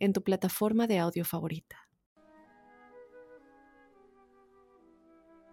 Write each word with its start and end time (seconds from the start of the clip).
en 0.00 0.12
tu 0.12 0.22
plataforma 0.22 0.86
de 0.86 0.98
audio 0.98 1.24
favorita. 1.24 1.76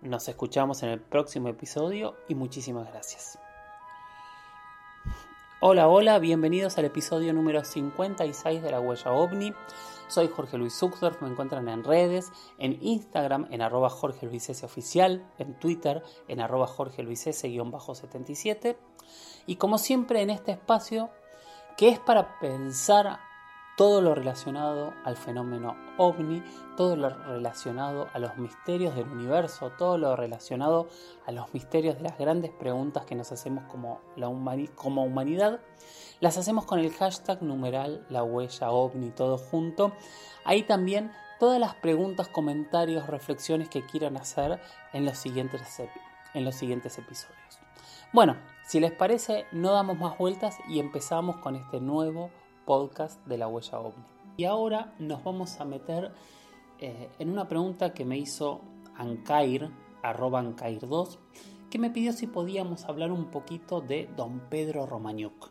Nos 0.02 0.28
escuchamos 0.30 0.84
en 0.84 0.90
el 0.90 1.02
próximo 1.02 1.50
episodio 1.50 2.16
y 2.28 2.36
muchísimas 2.36 2.88
gracias. 2.88 3.38
Hola, 5.60 5.88
hola, 5.90 6.20
bienvenidos 6.20 6.78
al 6.78 6.86
episodio 6.86 7.34
número 7.34 7.64
56 7.64 8.62
de 8.62 8.72
La 8.72 8.80
Huella 8.80 9.12
OVNI. 9.12 9.54
Soy 10.08 10.30
Jorge 10.30 10.58
Luis 10.58 10.74
Zuckdorf, 10.78 11.22
me 11.22 11.28
encuentran 11.28 11.68
en 11.68 11.84
redes, 11.84 12.32
en 12.58 12.78
Instagram 12.82 13.48
en 13.50 13.62
arroba 13.62 13.90
Jorge 13.90 14.28
Luis 14.28 14.48
S. 14.50 14.66
Oficial, 14.66 15.30
en 15.40 15.60
Twitter 15.60 16.04
en 16.28 16.40
arroba 16.40 16.68
Jorge 16.68 17.04
Luis 17.04 17.28
S-77 17.28 18.78
y 19.46 19.56
como 19.58 19.78
siempre 19.78 20.22
en 20.22 20.30
este 20.30 20.52
espacio 20.54 21.10
que 21.76 21.90
es 21.90 22.00
para 22.00 22.40
pensar 22.40 23.20
todo 23.78 24.02
lo 24.02 24.16
relacionado 24.16 24.96
al 25.06 25.16
fenómeno 25.18 25.78
ovni, 25.98 26.44
todo 26.76 26.96
lo 26.96 27.10
relacionado 27.10 28.10
a 28.12 28.18
los 28.18 28.36
misterios 28.38 28.96
del 28.96 29.08
universo, 29.08 29.72
todo 29.78 30.00
lo 30.00 30.16
relacionado 30.16 30.90
a 31.28 31.32
los 31.32 31.54
misterios 31.54 31.96
de 31.98 32.02
las 32.02 32.18
grandes 32.18 32.50
preguntas 32.50 33.06
que 33.06 33.14
nos 33.14 33.32
hacemos 33.32 33.66
como, 33.66 34.02
humanidad, 35.04 35.60
las 36.20 36.40
hacemos 36.40 36.66
con 36.66 36.80
el 36.80 36.92
hashtag 36.92 37.44
numeral 37.44 38.04
la 38.10 38.24
huella 38.24 38.72
ovni, 38.72 39.12
todo 39.12 39.38
junto. 39.38 39.92
Ahí 40.44 40.64
también 40.64 41.12
todas 41.40 41.60
las 41.60 41.76
preguntas, 41.76 42.30
comentarios, 42.30 43.06
reflexiones 43.06 43.70
que 43.70 43.86
quieran 43.86 44.18
hacer 44.18 44.60
en 44.92 45.06
los 45.06 45.20
siguientes, 45.20 45.62
en 46.34 46.46
los 46.46 46.56
siguientes 46.56 46.98
episodios. 46.98 47.60
Bueno, 48.12 48.38
si 48.66 48.80
les 48.80 48.92
parece, 48.92 49.46
no 49.52 49.72
damos 49.72 50.00
más 50.00 50.18
vueltas 50.18 50.58
y 50.68 50.80
empezamos 50.80 51.38
con 51.38 51.56
este 51.56 51.80
nuevo 51.80 52.32
podcast 52.68 53.26
de 53.26 53.38
la 53.40 53.48
huella 53.48 53.80
ovni. 53.80 54.04
Y 54.36 54.44
ahora 54.44 54.94
nos 55.00 55.24
vamos 55.24 55.60
a 55.60 55.66
meter 55.66 56.12
eh, 56.80 57.10
en 57.18 57.32
una 57.32 57.48
pregunta 57.48 57.94
que 57.94 58.06
me 58.06 58.20
hizo 58.20 58.62
Ancair, 58.96 59.72
arroba 60.04 60.44
Ancair2, 60.44 61.18
que 61.72 61.80
me 61.80 61.90
pidió 61.90 62.14
si 62.14 62.28
podíamos 62.28 62.86
hablar 62.86 63.12
un 63.12 63.32
poquito 63.32 63.82
de 63.82 64.08
don 64.16 64.42
Pedro 64.50 64.86
Romañuc. 64.86 65.50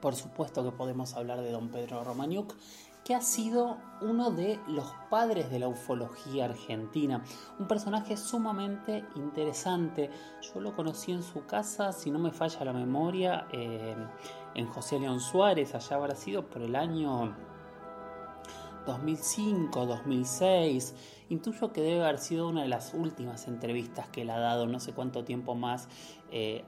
Por 0.00 0.16
supuesto 0.16 0.64
que 0.64 0.72
podemos 0.72 1.14
hablar 1.14 1.42
de 1.42 1.52
don 1.52 1.68
Pedro 1.68 2.02
Romañuc, 2.02 2.54
que 3.04 3.14
ha 3.14 3.20
sido 3.20 3.78
uno 4.00 4.30
de 4.30 4.60
los 4.68 4.86
padres 5.10 5.50
de 5.50 5.58
la 5.58 5.68
ufología 5.68 6.46
argentina, 6.46 7.24
un 7.58 7.66
personaje 7.66 8.16
sumamente 8.16 9.04
interesante. 9.16 10.10
Yo 10.40 10.60
lo 10.60 10.74
conocí 10.74 11.12
en 11.12 11.22
su 11.22 11.44
casa, 11.46 11.92
si 11.92 12.10
no 12.10 12.18
me 12.18 12.30
falla 12.30 12.64
la 12.64 12.72
memoria, 12.72 13.46
eh, 13.52 13.96
en 14.54 14.66
José 14.66 14.98
León 14.98 15.20
Suárez, 15.20 15.74
allá 15.74 15.96
habrá 15.96 16.14
sido 16.14 16.46
por 16.46 16.62
el 16.62 16.76
año 16.76 17.34
2005, 18.86 19.86
2006. 19.86 20.94
Intuyo 21.28 21.72
que 21.72 21.80
debe 21.80 22.04
haber 22.04 22.18
sido 22.18 22.48
una 22.48 22.62
de 22.62 22.68
las 22.68 22.94
últimas 22.94 23.48
entrevistas 23.48 24.08
que 24.08 24.22
él 24.22 24.30
ha 24.30 24.38
dado, 24.38 24.66
no 24.66 24.80
sé 24.80 24.92
cuánto 24.92 25.24
tiempo 25.24 25.54
más 25.54 25.88
eh, 26.30 26.64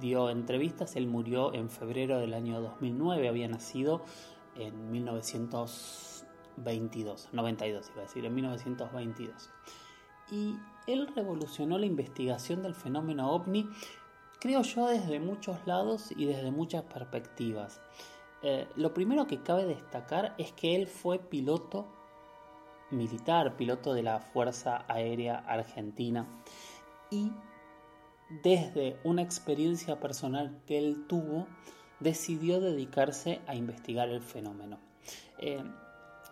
dio 0.00 0.30
entrevistas. 0.30 0.96
Él 0.96 1.06
murió 1.06 1.54
en 1.54 1.70
febrero 1.70 2.18
del 2.18 2.34
año 2.34 2.60
2009, 2.60 3.28
había 3.28 3.46
nacido 3.48 4.02
en 4.56 4.90
1922, 4.90 7.28
92 7.32 7.90
iba 7.92 8.00
a 8.00 8.04
decir, 8.04 8.24
en 8.24 8.34
1922. 8.34 9.50
Y 10.30 10.56
él 10.86 11.08
revolucionó 11.14 11.78
la 11.78 11.84
investigación 11.86 12.62
del 12.62 12.74
fenómeno 12.74 13.30
ovni 13.30 13.68
creo 14.44 14.60
yo 14.60 14.88
desde 14.88 15.20
muchos 15.20 15.56
lados 15.66 16.12
y 16.14 16.26
desde 16.26 16.50
muchas 16.50 16.82
perspectivas. 16.82 17.80
Eh, 18.42 18.68
lo 18.76 18.92
primero 18.92 19.26
que 19.26 19.42
cabe 19.42 19.64
destacar 19.64 20.34
es 20.36 20.52
que 20.52 20.76
él 20.76 20.86
fue 20.86 21.18
piloto 21.18 21.86
militar, 22.90 23.56
piloto 23.56 23.94
de 23.94 24.02
la 24.02 24.20
Fuerza 24.20 24.84
Aérea 24.86 25.38
Argentina 25.38 26.26
y 27.10 27.32
desde 28.42 28.98
una 29.02 29.22
experiencia 29.22 29.98
personal 29.98 30.60
que 30.66 30.76
él 30.76 31.06
tuvo, 31.08 31.46
decidió 32.00 32.60
dedicarse 32.60 33.40
a 33.46 33.54
investigar 33.54 34.10
el 34.10 34.20
fenómeno. 34.20 34.78
Eh, 35.38 35.64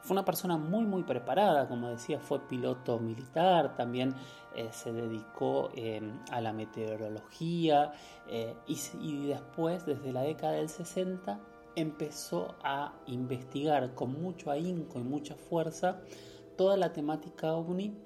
fue 0.03 0.15
una 0.15 0.25
persona 0.25 0.57
muy 0.57 0.85
muy 0.85 1.05
preparada, 1.05 1.69
como 1.69 1.89
decía, 1.89 2.19
fue 2.19 2.41
piloto 2.41 2.99
militar, 2.99 3.77
también 3.77 4.15
eh, 4.55 4.69
se 4.73 4.93
dedicó 4.93 5.71
em, 5.75 6.19
a 6.31 6.41
la 6.41 6.53
meteorología 6.53 7.93
eh, 8.29 8.55
y, 8.67 9.27
después, 9.27 9.87
desde 9.87 10.13
la 10.13 10.23
década 10.23 10.55
del 10.55 10.69
60, 10.69 11.41
empezó 11.77 12.57
a 12.63 12.93
investigar 13.07 13.95
con 13.95 14.21
mucho 14.21 14.51
ahínco 14.51 14.99
y 14.99 15.05
mucha 15.05 15.37
fuerza 15.37 16.01
toda 16.57 16.77
la 16.77 16.93
temática 16.93 17.55
ovni 17.55 17.97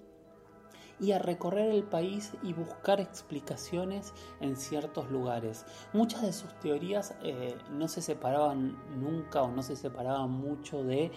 y 1.01 1.13
a 1.13 1.19
recorrer 1.19 1.71
el 1.73 1.83
país 1.83 2.33
y 2.43 2.53
buscar 2.53 3.01
explicaciones 3.01 4.15
en 4.41 4.57
ciertos 4.57 5.11
lugares. 5.11 5.67
Muchas 5.93 6.23
de 6.23 6.33
sus 6.33 6.55
teorías 6.61 7.15
eh, 7.23 7.57
no 7.71 7.89
se 7.89 8.01
separaban 8.01 8.79
nunca 8.99 9.43
o 9.43 9.51
no 9.51 9.63
se 9.63 9.77
separaban 9.77 10.31
mucho 10.31 10.85
de 10.85 11.11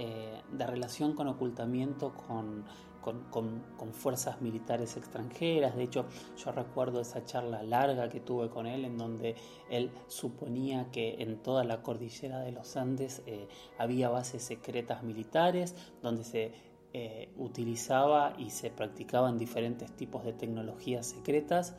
eh, 0.00 0.42
de 0.52 0.64
relación 0.64 1.14
con 1.14 1.26
ocultamiento 1.26 2.14
con, 2.14 2.64
con, 3.02 3.92
fuerzas 3.92 4.40
militares 4.40 4.96
extranjeras. 4.96 5.74
De 5.74 5.82
hecho, 5.82 6.06
yo 6.36 6.52
recuerdo 6.52 7.00
esa 7.00 7.24
charla 7.24 7.64
larga 7.64 8.08
que 8.08 8.20
tuve 8.20 8.48
con 8.48 8.68
él 8.68 8.84
en 8.84 8.96
donde 8.96 9.34
él 9.68 9.90
suponía 10.06 10.88
que 10.92 11.16
en 11.18 11.42
toda 11.42 11.64
la 11.64 11.82
cordillera 11.82 12.40
de 12.40 12.52
los 12.52 12.76
Andes 12.76 13.22
eh, 13.26 13.48
había 13.76 14.08
bases 14.08 14.44
secretas 14.44 15.02
militares 15.02 15.74
donde 16.00 16.22
se 16.22 16.52
eh, 16.92 17.32
utilizaba 17.36 18.34
y 18.38 18.50
se 18.50 18.70
practicaban 18.70 19.36
diferentes 19.36 19.90
tipos 19.96 20.24
de 20.24 20.32
tecnologías 20.32 21.06
secretas. 21.06 21.74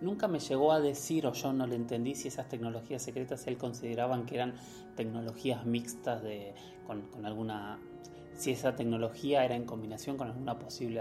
Nunca 0.00 0.28
me 0.28 0.38
llegó 0.38 0.72
a 0.72 0.80
decir, 0.80 1.26
o 1.26 1.32
yo 1.32 1.52
no 1.52 1.66
le 1.66 1.76
entendí, 1.76 2.14
si 2.14 2.28
esas 2.28 2.48
tecnologías 2.48 3.02
secretas 3.02 3.46
él 3.46 3.56
consideraban 3.56 4.26
que 4.26 4.34
eran 4.34 4.54
tecnologías 4.94 5.64
mixtas 5.64 6.22
de, 6.22 6.54
con, 6.86 7.24
alguna. 7.24 7.78
si 8.34 8.50
esa 8.50 8.76
tecnología 8.76 9.44
era 9.44 9.56
en 9.56 9.64
combinación 9.64 10.16
con 10.16 10.28
alguna 10.28 10.58
posible 10.58 11.00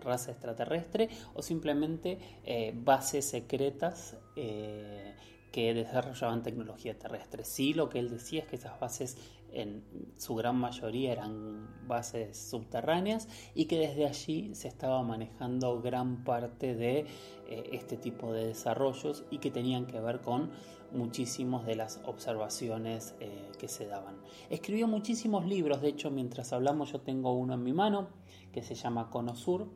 raza 0.00 0.32
extraterrestre 0.32 1.08
o 1.34 1.42
simplemente 1.42 2.18
eh, 2.44 2.72
bases 2.74 3.24
secretas 3.24 4.16
eh, 4.34 5.14
que 5.52 5.74
desarrollaban 5.74 6.42
tecnología 6.42 6.98
terrestre. 6.98 7.44
Sí, 7.44 7.74
lo 7.74 7.88
que 7.88 7.98
él 7.98 8.10
decía 8.10 8.40
es 8.40 8.48
que 8.48 8.56
esas 8.56 8.80
bases 8.80 9.16
en 9.52 9.84
su 10.16 10.34
gran 10.34 10.56
mayoría 10.56 11.12
eran 11.12 11.68
bases 11.86 12.36
subterráneas 12.38 13.28
y 13.54 13.66
que 13.66 13.78
desde 13.78 14.06
allí 14.06 14.54
se 14.54 14.68
estaba 14.68 15.02
manejando 15.02 15.80
gran 15.82 16.24
parte 16.24 16.74
de 16.74 17.00
eh, 17.46 17.68
este 17.72 17.98
tipo 17.98 18.32
de 18.32 18.46
desarrollos 18.46 19.24
y 19.30 19.38
que 19.38 19.50
tenían 19.50 19.86
que 19.86 20.00
ver 20.00 20.22
con 20.22 20.50
muchísimas 20.90 21.66
de 21.66 21.76
las 21.76 22.00
observaciones 22.04 23.14
eh, 23.20 23.52
que 23.58 23.68
se 23.68 23.86
daban. 23.86 24.16
Escribió 24.50 24.88
muchísimos 24.88 25.46
libros, 25.46 25.80
de 25.82 25.88
hecho 25.88 26.10
mientras 26.10 26.52
hablamos 26.52 26.92
yo 26.92 27.00
tengo 27.00 27.34
uno 27.34 27.54
en 27.54 27.62
mi 27.62 27.72
mano 27.72 28.08
que 28.52 28.62
se 28.62 28.74
llama 28.74 29.10
Cono 29.10 29.34
Sur, 29.34 29.68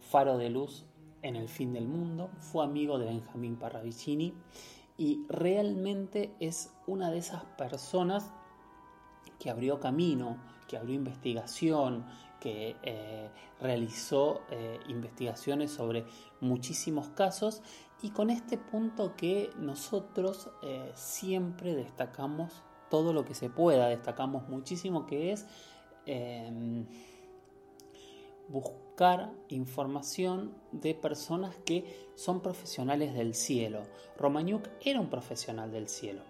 Faro 0.00 0.38
de 0.38 0.50
Luz 0.50 0.84
en 1.22 1.36
el 1.36 1.48
fin 1.48 1.72
del 1.72 1.88
mundo, 1.88 2.30
fue 2.38 2.64
amigo 2.64 2.98
de 2.98 3.06
Benjamín 3.06 3.56
Parravicini 3.56 4.34
y 4.96 5.24
realmente 5.28 6.34
es 6.40 6.72
una 6.86 7.10
de 7.10 7.18
esas 7.18 7.44
personas 7.44 8.30
que 9.38 9.50
abrió 9.50 9.80
camino, 9.80 10.38
que 10.68 10.76
abrió 10.76 10.94
investigación, 10.94 12.06
que 12.40 12.76
eh, 12.82 13.30
realizó 13.60 14.42
eh, 14.50 14.78
investigaciones 14.88 15.70
sobre 15.70 16.04
muchísimos 16.40 17.08
casos. 17.08 17.62
Y 18.02 18.10
con 18.10 18.30
este 18.30 18.58
punto 18.58 19.16
que 19.16 19.50
nosotros 19.58 20.50
eh, 20.62 20.92
siempre 20.94 21.74
destacamos 21.74 22.62
todo 22.90 23.12
lo 23.12 23.24
que 23.24 23.34
se 23.34 23.48
pueda, 23.48 23.88
destacamos 23.88 24.48
muchísimo 24.48 25.06
que 25.06 25.32
es 25.32 25.46
em, 26.06 26.86
buscar 28.94 29.32
información 29.48 30.54
de 30.70 30.94
personas 30.94 31.56
que 31.64 32.12
son 32.14 32.40
profesionales 32.40 33.12
del 33.12 33.34
cielo. 33.34 33.82
Romañuk 34.16 34.68
era 34.84 35.00
un 35.00 35.10
profesional 35.10 35.72
del 35.72 35.88
cielo 35.88 36.22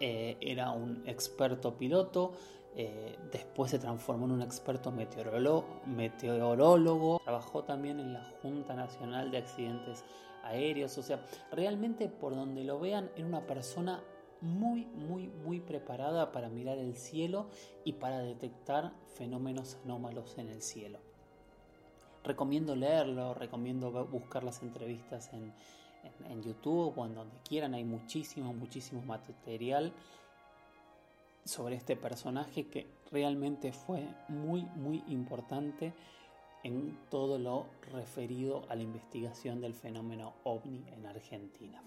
eh, 0.00 0.38
era 0.40 0.70
un 0.70 1.02
experto 1.06 1.76
piloto, 1.76 2.32
eh, 2.74 3.18
después 3.30 3.70
se 3.70 3.78
transformó 3.78 4.24
en 4.24 4.32
un 4.32 4.42
experto 4.42 4.90
meteorólogo, 4.90 7.20
trabajó 7.24 7.64
también 7.64 8.00
en 8.00 8.14
la 8.14 8.24
Junta 8.42 8.74
Nacional 8.74 9.30
de 9.30 9.38
Accidentes 9.38 10.02
Aéreos, 10.44 10.96
o 10.96 11.02
sea, 11.02 11.22
realmente 11.50 12.08
por 12.08 12.34
donde 12.34 12.64
lo 12.64 12.80
vean 12.80 13.10
era 13.16 13.26
una 13.26 13.46
persona 13.46 14.02
muy, 14.40 14.86
muy, 14.86 15.28
muy 15.28 15.60
preparada 15.60 16.32
para 16.32 16.48
mirar 16.50 16.78
el 16.78 16.96
cielo 16.96 17.48
y 17.84 17.94
para 17.94 18.20
detectar 18.20 18.92
fenómenos 19.14 19.78
anómalos 19.84 20.36
en 20.38 20.48
el 20.48 20.60
cielo. 20.60 20.98
Recomiendo 22.26 22.74
leerlo, 22.74 23.34
recomiendo 23.34 24.04
buscar 24.06 24.42
las 24.42 24.60
entrevistas 24.60 25.30
en, 25.32 25.54
YouTube 26.42 26.92
o 26.96 27.06
en 27.06 27.14
donde 27.14 27.36
quieran, 27.48 27.74
hay 27.74 27.84
muchísimo, 27.84 28.52
muchísimo 28.52 29.00
material 29.02 29.92
sobre 31.44 31.76
este 31.76 31.94
personaje 31.94 32.66
que 32.66 32.88
realmente 33.12 33.72
fue 33.72 34.08
muy, 34.28 34.62
muy 34.74 35.04
importante 35.06 35.94
en 36.64 36.98
todo 37.10 37.38
lo 37.38 37.66
referido 37.92 38.64
a 38.68 38.74
la 38.74 38.82
investigación 38.82 39.60
del 39.60 39.74
fenómeno 39.74 40.34
ovni 40.42 40.84
en 40.88 41.06
Argentina. 41.06 41.80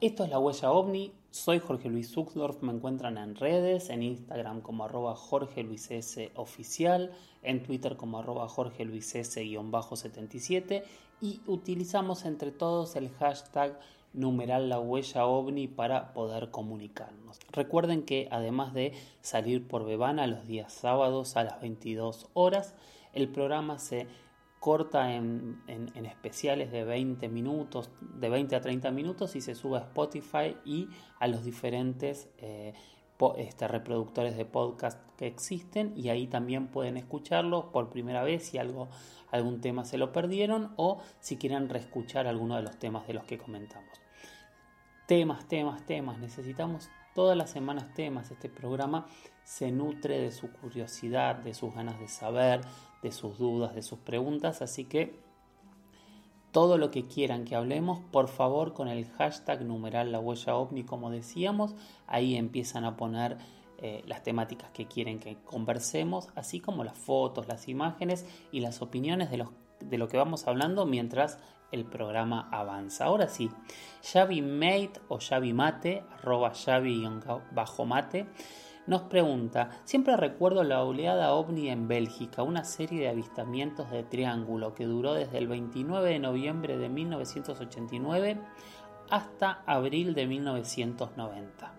Esto 0.00 0.22
es 0.22 0.30
La 0.30 0.38
Huella 0.38 0.70
OVNI, 0.70 1.12
soy 1.32 1.58
Jorge 1.58 1.88
Luis 1.88 2.12
Zuckdorf, 2.12 2.62
me 2.62 2.72
encuentran 2.72 3.18
en 3.18 3.34
redes, 3.34 3.90
en 3.90 4.04
Instagram 4.04 4.60
como 4.60 4.84
arroba 4.84 5.16
Jorge 5.16 5.64
Luis 5.64 5.90
S 5.90 6.30
oficial, 6.36 7.10
en 7.42 7.64
Twitter 7.64 7.96
como 7.96 8.20
arroba 8.20 8.48
Jorge 8.48 8.84
Luis 8.84 9.12
S-77 9.12 10.84
y 11.20 11.40
utilizamos 11.48 12.26
entre 12.26 12.52
todos 12.52 12.94
el 12.94 13.10
hashtag 13.10 13.76
numeral 14.12 14.68
la 14.68 14.78
huella 14.78 15.26
ovni 15.26 15.66
para 15.66 16.12
poder 16.12 16.52
comunicarnos. 16.52 17.40
Recuerden 17.50 18.04
que 18.04 18.28
además 18.30 18.74
de 18.74 18.92
salir 19.20 19.66
por 19.66 19.84
Bebana 19.84 20.28
los 20.28 20.46
días 20.46 20.72
sábados 20.72 21.36
a 21.36 21.42
las 21.42 21.60
22 21.60 22.28
horas, 22.34 22.76
el 23.14 23.28
programa 23.28 23.80
se 23.80 24.06
corta 24.60 25.14
en, 25.14 25.62
especiales 25.94 26.72
de 26.72 26.84
20 26.84 27.28
minutos, 27.28 27.90
de 28.00 28.28
20 28.28 28.56
a 28.56 28.60
30 28.60 28.90
minutos 28.90 29.36
y 29.36 29.40
se 29.40 29.54
sube 29.54 29.78
a 29.78 29.82
Spotify 29.82 30.56
y 30.64 30.88
a 31.18 31.28
los 31.28 31.44
diferentes 31.44 32.28
eh, 32.38 32.74
este, 33.36 33.68
reproductores 33.68 34.36
de 34.36 34.44
podcast 34.44 35.00
que 35.16 35.26
existen 35.26 35.92
y 35.96 36.08
ahí 36.08 36.26
también 36.26 36.68
pueden 36.68 36.96
escucharlo 36.96 37.72
por 37.72 37.90
primera 37.90 38.22
vez 38.22 38.46
si 38.46 38.58
algo, 38.58 38.88
algún 39.30 39.60
tema 39.60 39.84
se 39.84 39.98
lo 39.98 40.12
perdieron 40.12 40.72
o 40.76 41.00
si 41.20 41.36
quieren 41.36 41.68
reescuchar 41.68 42.26
alguno 42.26 42.56
de 42.56 42.62
los 42.62 42.78
temas 42.78 43.06
de 43.06 43.14
los 43.14 43.24
que 43.24 43.38
comentamos. 43.38 43.90
Temas, 45.06 45.48
temas, 45.48 45.86
temas, 45.86 46.18
necesitamos 46.18 46.90
todas 47.14 47.36
las 47.36 47.50
semanas 47.50 47.92
temas. 47.94 48.30
Este 48.30 48.48
programa 48.48 49.06
se 49.42 49.72
nutre 49.72 50.20
de 50.20 50.30
su 50.30 50.52
curiosidad, 50.52 51.34
de 51.36 51.54
sus 51.54 51.74
ganas 51.74 51.98
de 51.98 52.06
saber, 52.06 52.60
de 53.02 53.12
sus 53.12 53.38
dudas, 53.38 53.74
de 53.74 53.82
sus 53.82 53.98
preguntas, 53.98 54.62
así 54.62 54.84
que 54.84 55.18
todo 56.52 56.78
lo 56.78 56.90
que 56.90 57.06
quieran 57.06 57.44
que 57.44 57.54
hablemos, 57.54 58.00
por 58.10 58.28
favor 58.28 58.72
con 58.72 58.88
el 58.88 59.06
hashtag 59.06 59.64
numeral 59.64 60.12
la 60.12 60.18
huella 60.18 60.56
ovni, 60.56 60.82
como 60.82 61.10
decíamos, 61.10 61.74
ahí 62.06 62.36
empiezan 62.36 62.84
a 62.84 62.96
poner 62.96 63.36
eh, 63.80 64.02
las 64.06 64.22
temáticas 64.22 64.70
que 64.70 64.86
quieren 64.86 65.20
que 65.20 65.36
conversemos, 65.44 66.28
así 66.34 66.58
como 66.58 66.84
las 66.84 66.98
fotos, 66.98 67.46
las 67.46 67.68
imágenes 67.68 68.26
y 68.50 68.60
las 68.60 68.82
opiniones 68.82 69.30
de, 69.30 69.36
los, 69.36 69.50
de 69.80 69.98
lo 69.98 70.08
que 70.08 70.16
vamos 70.16 70.48
hablando 70.48 70.86
mientras 70.86 71.38
el 71.70 71.84
programa 71.84 72.48
avanza. 72.50 73.04
Ahora 73.04 73.28
sí, 73.28 73.50
Xavi 74.02 74.42
Mate 74.42 75.00
o 75.08 75.18
Xavi 75.20 75.52
Mate, 75.52 76.02
arroba 76.18 76.52
Xavi 76.54 77.04
bajo 77.52 77.84
mate, 77.84 78.26
nos 78.88 79.02
pregunta, 79.02 79.68
siempre 79.84 80.16
recuerdo 80.16 80.64
la 80.64 80.82
oleada 80.82 81.34
ovni 81.34 81.68
en 81.68 81.88
Bélgica, 81.88 82.42
una 82.42 82.64
serie 82.64 83.02
de 83.02 83.10
avistamientos 83.10 83.90
de 83.90 84.02
triángulo 84.02 84.74
que 84.74 84.86
duró 84.86 85.12
desde 85.12 85.36
el 85.36 85.46
29 85.46 86.08
de 86.08 86.18
noviembre 86.18 86.78
de 86.78 86.88
1989 86.88 88.40
hasta 89.10 89.62
abril 89.66 90.14
de 90.14 90.26
1990. 90.26 91.72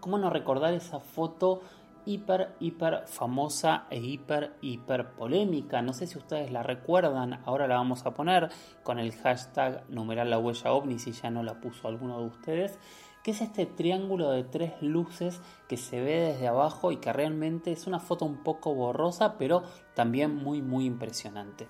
¿Cómo 0.00 0.16
no 0.16 0.30
recordar 0.30 0.72
esa 0.72 1.00
foto 1.00 1.60
hiper, 2.06 2.54
hiper 2.58 3.02
famosa 3.06 3.84
e 3.90 3.98
hiper, 3.98 4.54
hiper 4.62 5.10
polémica? 5.10 5.82
No 5.82 5.92
sé 5.92 6.06
si 6.06 6.16
ustedes 6.16 6.50
la 6.50 6.62
recuerdan, 6.62 7.42
ahora 7.44 7.68
la 7.68 7.74
vamos 7.74 8.06
a 8.06 8.14
poner 8.14 8.48
con 8.82 8.98
el 8.98 9.12
hashtag 9.12 9.84
numeral 9.90 10.30
la 10.30 10.38
huella 10.38 10.70
si 10.96 11.12
ya 11.12 11.28
no 11.28 11.42
la 11.42 11.60
puso 11.60 11.88
alguno 11.88 12.20
de 12.20 12.24
ustedes 12.24 12.78
que 13.22 13.30
es 13.30 13.40
este 13.40 13.66
triángulo 13.66 14.30
de 14.30 14.44
tres 14.44 14.72
luces 14.80 15.40
que 15.68 15.76
se 15.76 16.00
ve 16.00 16.20
desde 16.20 16.48
abajo 16.48 16.92
y 16.92 16.96
que 16.96 17.12
realmente 17.12 17.72
es 17.72 17.86
una 17.86 18.00
foto 18.00 18.24
un 18.24 18.42
poco 18.42 18.74
borrosa, 18.74 19.38
pero 19.38 19.62
también 19.94 20.34
muy 20.34 20.62
muy 20.62 20.86
impresionante. 20.86 21.68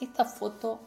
Esta 0.00 0.24
foto 0.24 0.80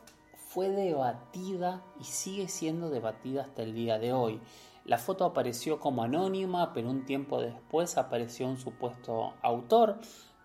fue 0.54 0.70
debatida 0.70 1.84
y 2.00 2.04
sigue 2.04 2.48
siendo 2.48 2.90
debatida 2.90 3.42
hasta 3.42 3.64
el 3.64 3.74
día 3.74 3.98
de 3.98 4.14
hoy. 4.14 4.40
La 4.86 4.98
foto 4.98 5.26
apareció 5.26 5.80
como 5.80 6.04
anónima, 6.04 6.74
pero 6.74 6.90
un 6.90 7.06
tiempo 7.06 7.42
después 7.42 7.98
apareció 7.98 8.48
un 8.48 8.58
supuesto 8.58 9.34
autor, 9.42 9.98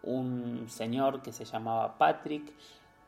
un 0.03 0.67
señor 0.69 1.23
que 1.23 1.32
se 1.32 1.44
llamaba 1.44 1.99
Patrick, 1.99 2.55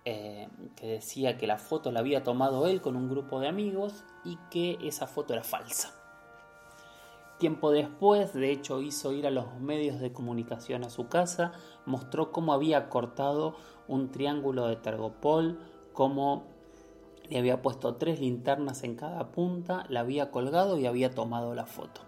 eh, 0.05 0.49
que 0.77 0.87
decía 0.87 1.39
que 1.39 1.47
la 1.47 1.57
foto 1.57 1.93
la 1.93 2.01
había 2.01 2.25
tomado 2.25 2.67
él 2.67 2.81
con 2.81 2.97
un 2.97 3.09
grupo 3.09 3.39
de 3.39 3.49
amigos 3.49 4.05
y 4.25 4.39
que 4.51 4.77
esa 4.83 5.07
foto 5.07 5.33
era 5.33 5.45
falsa. 5.45 6.00
Tiempo 7.41 7.71
después, 7.71 8.35
de 8.35 8.53
hecho, 8.53 8.83
hizo 8.83 9.15
ir 9.15 9.27
a 9.27 9.31
los 9.31 9.59
medios 9.61 9.99
de 9.99 10.13
comunicación 10.13 10.85
a 10.85 10.91
su 10.91 11.09
casa, 11.09 11.53
mostró 11.87 12.33
cómo 12.33 12.53
había 12.53 12.91
cortado 12.91 13.57
un 13.89 14.11
triángulo 14.11 14.67
de 14.67 14.77
Tergopol, 14.77 15.59
cómo 15.95 16.45
le 17.31 17.39
había 17.39 17.63
puesto 17.63 17.95
tres 17.95 18.21
linternas 18.21 18.85
en 18.85 18.95
cada 18.95 19.33
punta, 19.33 19.87
la 19.89 20.01
había 20.01 20.31
colgado 20.31 20.77
y 20.77 20.85
había 20.85 21.15
tomado 21.15 21.55
la 21.55 21.65
foto. 21.65 22.03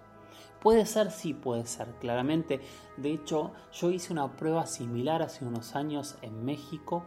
Puede 0.60 0.84
ser, 0.84 1.10
sí 1.10 1.32
puede 1.32 1.64
ser, 1.64 1.94
claramente. 1.98 2.60
De 2.98 3.10
hecho, 3.10 3.52
yo 3.72 3.90
hice 3.90 4.12
una 4.12 4.36
prueba 4.36 4.66
similar 4.66 5.22
hace 5.22 5.46
unos 5.46 5.74
años 5.74 6.18
en 6.20 6.44
México, 6.44 7.04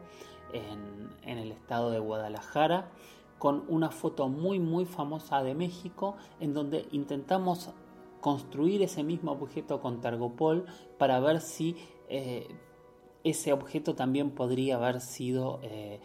en, 0.51 1.09
en 1.21 1.37
el 1.37 1.51
estado 1.51 1.91
de 1.91 1.99
Guadalajara, 1.99 2.89
con 3.37 3.65
una 3.67 3.91
foto 3.91 4.29
muy 4.29 4.59
muy 4.59 4.85
famosa 4.85 5.43
de 5.43 5.53
México, 5.53 6.15
en 6.39 6.55
donde 6.55 6.87
intentamos 6.91 7.69
construir 8.25 8.81
ese 8.81 9.03
mismo 9.03 9.33
objeto 9.33 9.81
con 9.81 10.01
Targopol 10.01 10.65
para 10.97 11.19
ver 11.19 11.41
si 11.41 11.75
eh, 12.09 12.47
ese 13.23 13.53
objeto 13.53 13.93
también 13.93 14.31
podría 14.31 14.77
haber 14.77 14.99
sido, 14.99 15.59
eh, 15.61 15.99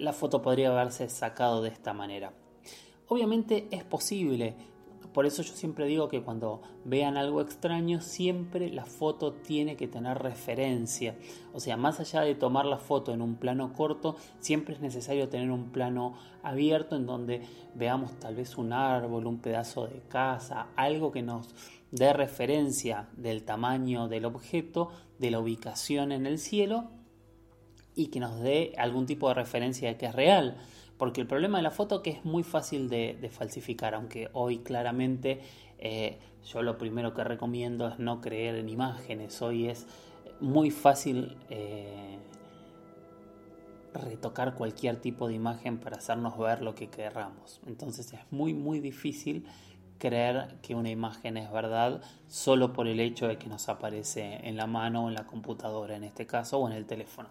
la 0.00 0.12
foto 0.12 0.42
podría 0.42 0.72
haberse 0.72 1.08
sacado 1.08 1.62
de 1.62 1.68
esta 1.68 1.92
manera. 1.92 2.32
Obviamente 3.06 3.68
es 3.70 3.84
posible, 3.84 4.56
por 5.16 5.24
eso 5.24 5.40
yo 5.40 5.54
siempre 5.54 5.86
digo 5.86 6.10
que 6.10 6.20
cuando 6.20 6.60
vean 6.84 7.16
algo 7.16 7.40
extraño, 7.40 8.02
siempre 8.02 8.68
la 8.68 8.84
foto 8.84 9.32
tiene 9.32 9.74
que 9.74 9.88
tener 9.88 10.18
referencia. 10.18 11.16
O 11.54 11.58
sea, 11.58 11.78
más 11.78 12.00
allá 12.00 12.20
de 12.20 12.34
tomar 12.34 12.66
la 12.66 12.76
foto 12.76 13.14
en 13.14 13.22
un 13.22 13.36
plano 13.36 13.72
corto, 13.72 14.16
siempre 14.40 14.74
es 14.74 14.82
necesario 14.82 15.30
tener 15.30 15.50
un 15.50 15.72
plano 15.72 16.18
abierto 16.42 16.96
en 16.96 17.06
donde 17.06 17.40
veamos 17.74 18.20
tal 18.20 18.34
vez 18.34 18.58
un 18.58 18.74
árbol, 18.74 19.26
un 19.26 19.38
pedazo 19.38 19.86
de 19.86 20.02
casa, 20.06 20.66
algo 20.76 21.12
que 21.12 21.22
nos 21.22 21.54
dé 21.90 22.12
referencia 22.12 23.08
del 23.16 23.42
tamaño 23.42 24.08
del 24.08 24.26
objeto, 24.26 24.90
de 25.18 25.30
la 25.30 25.40
ubicación 25.40 26.12
en 26.12 26.26
el 26.26 26.38
cielo 26.38 26.90
y 27.94 28.08
que 28.08 28.20
nos 28.20 28.38
dé 28.42 28.74
algún 28.76 29.06
tipo 29.06 29.28
de 29.28 29.34
referencia 29.34 29.88
de 29.88 29.96
que 29.96 30.04
es 30.04 30.14
real. 30.14 30.58
Porque 30.98 31.20
el 31.20 31.26
problema 31.26 31.58
de 31.58 31.62
la 31.62 31.70
foto 31.70 32.02
que 32.02 32.10
es 32.10 32.24
muy 32.24 32.42
fácil 32.42 32.88
de, 32.88 33.30
falsificar, 33.32 33.94
aunque 33.94 34.30
hoy 34.32 34.58
claramente 34.58 35.40
eh, 35.78 36.18
yo 36.44 36.62
lo 36.62 36.78
primero 36.78 37.12
que 37.12 37.24
recomiendo 37.24 37.88
es 37.88 37.98
no 37.98 38.20
creer 38.20 38.56
en 38.56 38.68
imágenes, 38.68 39.42
hoy 39.42 39.68
es 39.68 39.86
muy 40.40 40.70
fácil 40.70 41.36
eh, 41.50 42.18
retocar 43.92 44.54
cualquier 44.54 44.96
tipo 44.96 45.28
de 45.28 45.34
imagen 45.34 45.78
para 45.78 45.96
hacernos 45.96 46.38
ver 46.38 46.62
lo 46.62 46.74
que 46.74 46.88
querramos. 46.88 47.60
Entonces 47.66 48.12
es 48.12 48.20
muy 48.30 48.54
muy 48.54 48.80
difícil 48.80 49.46
creer 49.98 50.56
que 50.62 50.74
una 50.74 50.90
imagen 50.90 51.36
es 51.36 51.50
verdad 51.50 52.02
solo 52.28 52.72
por 52.72 52.86
el 52.86 53.00
hecho 53.00 53.28
de 53.28 53.38
que 53.38 53.48
nos 53.48 53.68
aparece 53.68 54.40
en 54.46 54.56
la 54.56 54.66
mano 54.66 55.06
o 55.06 55.08
en 55.08 55.14
la 55.14 55.26
computadora 55.26 55.96
en 55.96 56.04
este 56.04 56.26
caso 56.26 56.58
o 56.58 56.68
en 56.68 56.74
el 56.74 56.86
teléfono. 56.86 57.28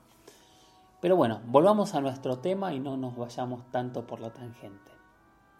Pero 1.06 1.18
bueno, 1.18 1.42
volvamos 1.46 1.94
a 1.94 2.02
nuestro 2.02 2.40
tema 2.40 2.74
y 2.74 2.80
no 2.80 2.98
nos 2.98 3.16
vayamos 3.16 3.70
tanto 3.70 4.08
por 4.08 4.20
la 4.20 4.34
tangente. 4.34 4.92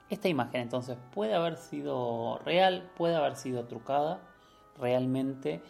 Esta 0.10 0.28
imagen 0.28 0.62
entonces 0.62 0.98
puede 1.14 1.36
haber 1.36 1.58
sido 1.58 2.40
real, 2.40 2.90
puede 2.98 3.14
haber 3.14 3.36
sido 3.36 3.66
trucada, 3.66 4.22
realmente 4.76 5.62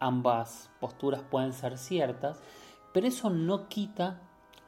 ambas 0.00 0.68
posturas 0.80 1.22
pueden 1.22 1.52
ser 1.52 1.78
ciertas, 1.78 2.42
pero 2.92 3.06
eso 3.06 3.30
no 3.30 3.68
quita 3.68 4.20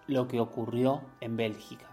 lo 0.07 0.29
que 0.29 0.39
ocurrió 0.39 1.01
en 1.21 1.37
Bélgica. 1.37 1.89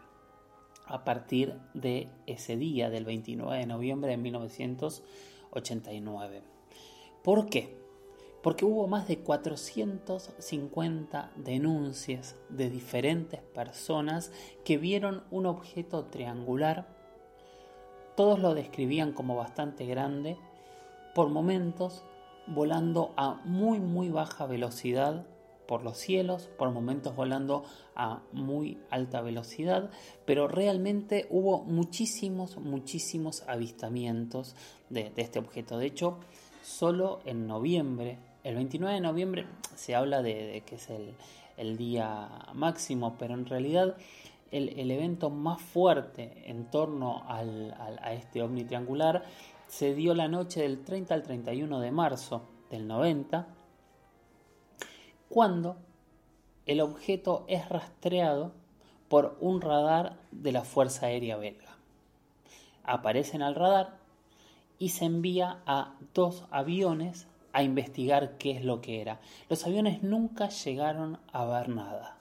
a 0.86 1.04
partir 1.04 1.60
de 1.74 2.08
ese 2.28 2.56
día, 2.56 2.92
del 2.92 3.04
29 3.04 3.58
de 3.58 3.66
noviembre 3.66 4.12
de 4.12 4.18
1989. 4.18 6.44
¿Por 7.24 7.50
qué? 7.50 7.80
Porque 8.42 8.66
hubo 8.66 8.88
más 8.88 9.08
de 9.08 9.20
450 9.20 11.32
denuncias 11.36 12.36
de 12.50 12.70
diferentes 12.70 13.42
personas 13.42 14.32
que 14.64 14.78
vieron 14.78 15.24
un 15.30 15.46
objeto 15.46 16.06
triangular. 16.06 16.88
Todos 18.16 18.40
lo 18.40 18.54
describían 18.54 19.12
como 19.12 19.36
bastante 19.36 19.86
grande, 19.86 20.38
por 21.14 21.30
momentos 21.30 22.06
volando 22.48 23.14
a 23.18 23.42
muy 23.46 23.80
muy 23.80 24.10
baja 24.10 24.46
velocidad 24.46 25.26
por 25.70 25.84
los 25.84 25.98
cielos, 25.98 26.50
por 26.58 26.72
momentos 26.72 27.16
volando 27.16 27.64
a 27.96 28.24
muy 28.32 28.80
alta 28.90 29.22
velocidad, 29.22 29.92
pero 30.26 30.48
realmente 30.48 31.28
hubo 31.30 31.62
muchísimos, 31.62 32.58
muchísimos 32.58 33.44
avistamientos 33.48 34.56
de, 34.90 35.14
este 35.16 35.38
objeto. 35.38 35.78
De 35.78 35.86
hecho, 35.86 36.18
solo 36.64 37.20
en 37.24 37.46
noviembre, 37.46 38.18
el 38.44 38.56
29 38.56 38.96
de 38.96 39.02
noviembre, 39.02 39.46
se 39.76 39.96
habla 39.96 40.22
de, 40.22 40.64
que 40.66 40.76
es 40.76 40.90
el, 41.58 41.78
día 41.78 42.30
máximo, 42.54 43.16
pero 43.20 43.34
en 43.34 43.46
realidad 43.46 43.98
el, 44.52 44.92
evento 44.92 45.30
más 45.30 45.62
fuerte 45.62 46.44
en 46.46 46.66
torno 46.72 47.24
a 47.28 48.14
este 48.14 48.42
ovni 48.42 48.64
triangular 48.64 49.24
se 49.70 49.94
dio 49.94 50.16
la 50.16 50.28
noche 50.28 50.62
del 50.62 50.84
30 50.84 51.14
al 51.14 51.24
31 51.24 51.80
de 51.80 51.92
marzo 51.92 52.42
del 52.72 52.88
90, 52.88 53.48
cuando 55.30 55.78
el 56.66 56.82
objeto 56.82 57.46
es 57.48 57.70
rastreado 57.70 58.52
por 59.10 59.38
un 59.40 59.62
radar 59.62 60.18
de 60.32 60.52
la 60.52 60.64
Fuerza 60.64 61.06
Aérea 61.06 61.38
Belga. 61.38 61.78
Aparece 62.84 63.36
en 63.36 63.44
el 63.44 63.54
radar 63.54 63.98
y 64.80 64.90
se 64.90 65.06
envía 65.06 65.62
a 65.68 65.96
dos 66.16 66.46
aviones 66.50 67.28
a 67.54 67.64
investigar 67.64 68.38
qué 68.38 68.52
es 68.52 68.64
lo 68.64 68.82
que 68.82 69.02
era. 69.02 69.20
Los 69.50 69.66
aviones 69.66 70.04
nunca 70.04 70.50
llegaron 70.50 71.20
a 71.32 71.46
ver 71.46 71.70
nada. 71.70 72.18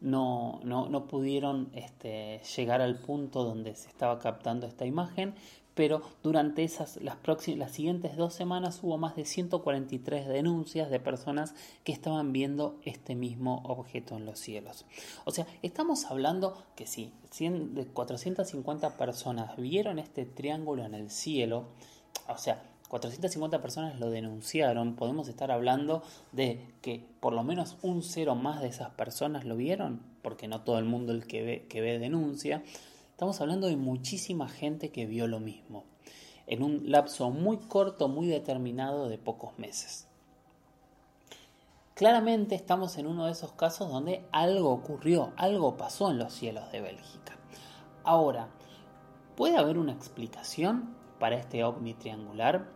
No, 0.00 0.60
no, 0.62 1.08
pudieron 1.08 1.70
este, 1.74 2.40
llegar 2.56 2.80
al 2.80 2.94
punto 2.96 3.42
donde 3.42 3.74
se 3.74 3.88
estaba 3.88 4.20
captando 4.20 4.66
esta 4.66 4.86
imagen, 4.86 5.34
pero 5.74 6.02
durante 6.22 6.62
esas, 6.62 6.96
las, 7.02 7.16
próximas, 7.16 7.58
las 7.58 7.72
siguientes 7.72 8.16
dos 8.16 8.34
semanas 8.34 8.80
hubo 8.82 8.96
más 8.96 9.16
de 9.16 9.24
143 9.24 10.28
denuncias 10.28 10.90
de 10.90 11.00
personas 11.00 11.54
que 11.82 11.92
estaban 11.92 12.32
viendo 12.32 12.78
este 12.84 13.16
mismo 13.16 13.62
objeto 13.64 14.16
en 14.16 14.24
los 14.24 14.38
cielos. 14.38 14.86
O 15.24 15.32
sea, 15.32 15.46
estamos 15.62 16.04
hablando 16.06 16.60
que 16.76 16.86
sí, 16.86 17.12
100, 17.30 17.74
de 17.74 17.86
450 17.86 18.96
personas 18.96 19.56
vieron 19.56 19.98
este 19.98 20.26
triángulo 20.26 20.84
en 20.84 20.94
el 20.94 21.10
cielo, 21.10 21.66
o 22.28 22.38
sea, 22.38 22.62
450 22.88 23.60
personas 23.60 24.00
lo 24.00 24.10
denunciaron, 24.10 24.96
podemos 24.96 25.28
estar 25.28 25.50
hablando 25.50 26.02
de 26.32 26.66
que 26.80 27.04
por 27.20 27.32
lo 27.32 27.44
menos 27.44 27.76
un 27.82 28.02
cero 28.02 28.34
más 28.34 28.60
de 28.60 28.68
esas 28.68 28.90
personas 28.90 29.44
lo 29.44 29.56
vieron, 29.56 30.00
porque 30.22 30.48
no 30.48 30.62
todo 30.62 30.78
el 30.78 30.84
mundo 30.84 31.12
el 31.12 31.26
que 31.26 31.42
ve, 31.42 31.66
que 31.68 31.80
ve 31.80 31.98
denuncia, 31.98 32.62
Estamos 33.18 33.40
hablando 33.40 33.66
de 33.66 33.76
muchísima 33.76 34.48
gente 34.48 34.92
que 34.92 35.04
vio 35.04 35.26
lo 35.26 35.40
mismo, 35.40 35.82
en 36.46 36.62
un 36.62 36.92
lapso 36.92 37.30
muy 37.30 37.56
corto, 37.56 38.06
muy 38.06 38.28
determinado 38.28 39.08
de 39.08 39.18
pocos 39.18 39.58
meses. 39.58 40.06
Claramente 41.94 42.54
estamos 42.54 42.96
en 42.96 43.08
uno 43.08 43.26
de 43.26 43.32
esos 43.32 43.50
casos 43.54 43.90
donde 43.90 44.24
algo 44.30 44.70
ocurrió, 44.70 45.32
algo 45.36 45.76
pasó 45.76 46.12
en 46.12 46.18
los 46.18 46.32
cielos 46.32 46.70
de 46.70 46.80
Bélgica. 46.80 47.36
Ahora, 48.04 48.50
¿puede 49.34 49.56
haber 49.56 49.78
una 49.78 49.94
explicación 49.94 50.94
para 51.18 51.34
este 51.34 51.64
ovni 51.64 51.94
triangular? 51.94 52.68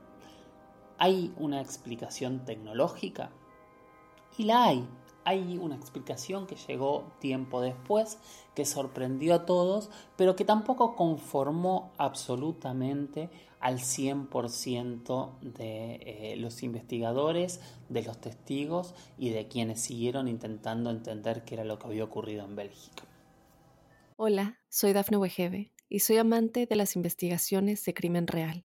¿Hay 1.04 1.34
una 1.36 1.60
explicación 1.60 2.44
tecnológica? 2.44 3.32
Y 4.38 4.44
la 4.44 4.66
hay, 4.66 4.86
hay 5.24 5.58
una 5.58 5.74
explicación 5.74 6.46
que 6.46 6.54
llegó 6.54 7.10
tiempo 7.18 7.60
después, 7.60 8.18
que 8.54 8.64
sorprendió 8.64 9.34
a 9.34 9.44
todos, 9.44 9.90
pero 10.16 10.36
que 10.36 10.44
tampoco 10.44 10.94
conformó 10.94 11.90
absolutamente 11.98 13.30
al 13.58 13.80
100% 13.80 15.40
de 15.40 15.94
eh, 15.94 16.36
los 16.36 16.62
investigadores, 16.62 17.60
de 17.88 18.04
los 18.04 18.20
testigos 18.20 18.94
y 19.18 19.30
de 19.30 19.48
quienes 19.48 19.80
siguieron 19.80 20.28
intentando 20.28 20.88
entender 20.90 21.44
qué 21.44 21.54
era 21.54 21.64
lo 21.64 21.80
que 21.80 21.88
había 21.88 22.04
ocurrido 22.04 22.44
en 22.44 22.54
Bélgica. 22.54 23.02
Hola, 24.14 24.60
soy 24.68 24.92
Dafne 24.92 25.16
Wegebe 25.16 25.72
y 25.88 25.98
soy 25.98 26.18
amante 26.18 26.66
de 26.66 26.76
las 26.76 26.94
investigaciones 26.94 27.84
de 27.84 27.92
crimen 27.92 28.28
real. 28.28 28.64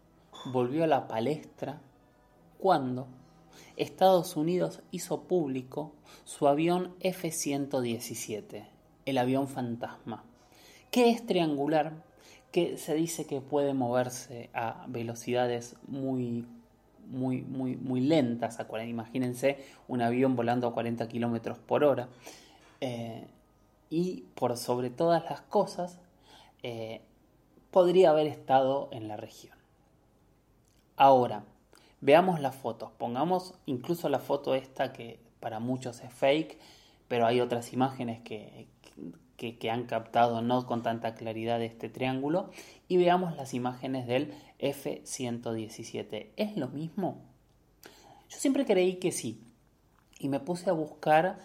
volvió 0.45 0.83
a 0.83 0.87
la 0.87 1.07
palestra 1.07 1.81
cuando 2.57 3.07
Estados 3.77 4.35
Unidos 4.35 4.81
hizo 4.91 5.23
público 5.23 5.93
su 6.23 6.47
avión 6.47 6.95
F-117, 6.99 8.65
el 9.05 9.17
avión 9.17 9.47
fantasma, 9.47 10.23
que 10.91 11.09
es 11.09 11.25
triangular, 11.25 11.93
que 12.51 12.77
se 12.77 12.93
dice 12.95 13.25
que 13.25 13.41
puede 13.41 13.73
moverse 13.73 14.49
a 14.53 14.85
velocidades 14.87 15.75
muy 15.87 16.45
muy, 17.11 17.41
muy, 17.41 17.75
muy 17.75 18.01
lentas. 18.01 18.57
Imagínense 18.87 19.57
un 19.87 20.01
avión 20.01 20.35
volando 20.35 20.67
a 20.67 20.73
40 20.73 21.07
kilómetros 21.07 21.57
por 21.59 21.83
hora. 21.83 22.07
Eh, 22.79 23.27
y 23.89 24.23
por 24.35 24.55
sobre 24.57 24.89
todas 24.89 25.23
las 25.25 25.41
cosas, 25.41 25.99
eh, 26.63 27.01
podría 27.71 28.11
haber 28.11 28.27
estado 28.27 28.89
en 28.91 29.07
la 29.07 29.17
región. 29.17 29.60
Ahora, 31.03 31.45
veamos 31.99 32.39
las 32.41 32.55
fotos. 32.55 32.91
Pongamos 32.91 33.55
incluso 33.65 34.07
la 34.07 34.19
foto 34.19 34.53
esta 34.53 34.93
que 34.93 35.19
para 35.39 35.59
muchos 35.59 35.99
es 36.01 36.13
fake, 36.13 36.59
pero 37.07 37.25
hay 37.25 37.41
otras 37.41 37.73
imágenes 37.73 38.21
que, 38.21 38.67
que, 39.35 39.71
han 39.71 39.85
captado 39.87 40.43
no 40.43 40.67
con 40.67 40.83
tanta 40.83 41.15
claridad 41.15 41.59
este 41.63 41.89
triángulo. 41.89 42.51
Y 42.87 42.97
veamos 42.97 43.35
las 43.35 43.55
imágenes 43.55 44.05
del 44.05 44.35
F-117. 44.59 46.27
¿Es 46.35 46.55
lo 46.55 46.67
mismo? 46.67 47.17
Yo 48.29 48.37
siempre 48.37 48.67
creí 48.67 48.97
que 48.97 49.11
sí. 49.11 49.41
Y 50.19 50.29
me 50.29 50.39
puse 50.39 50.69
a 50.69 50.73
buscar 50.73 51.39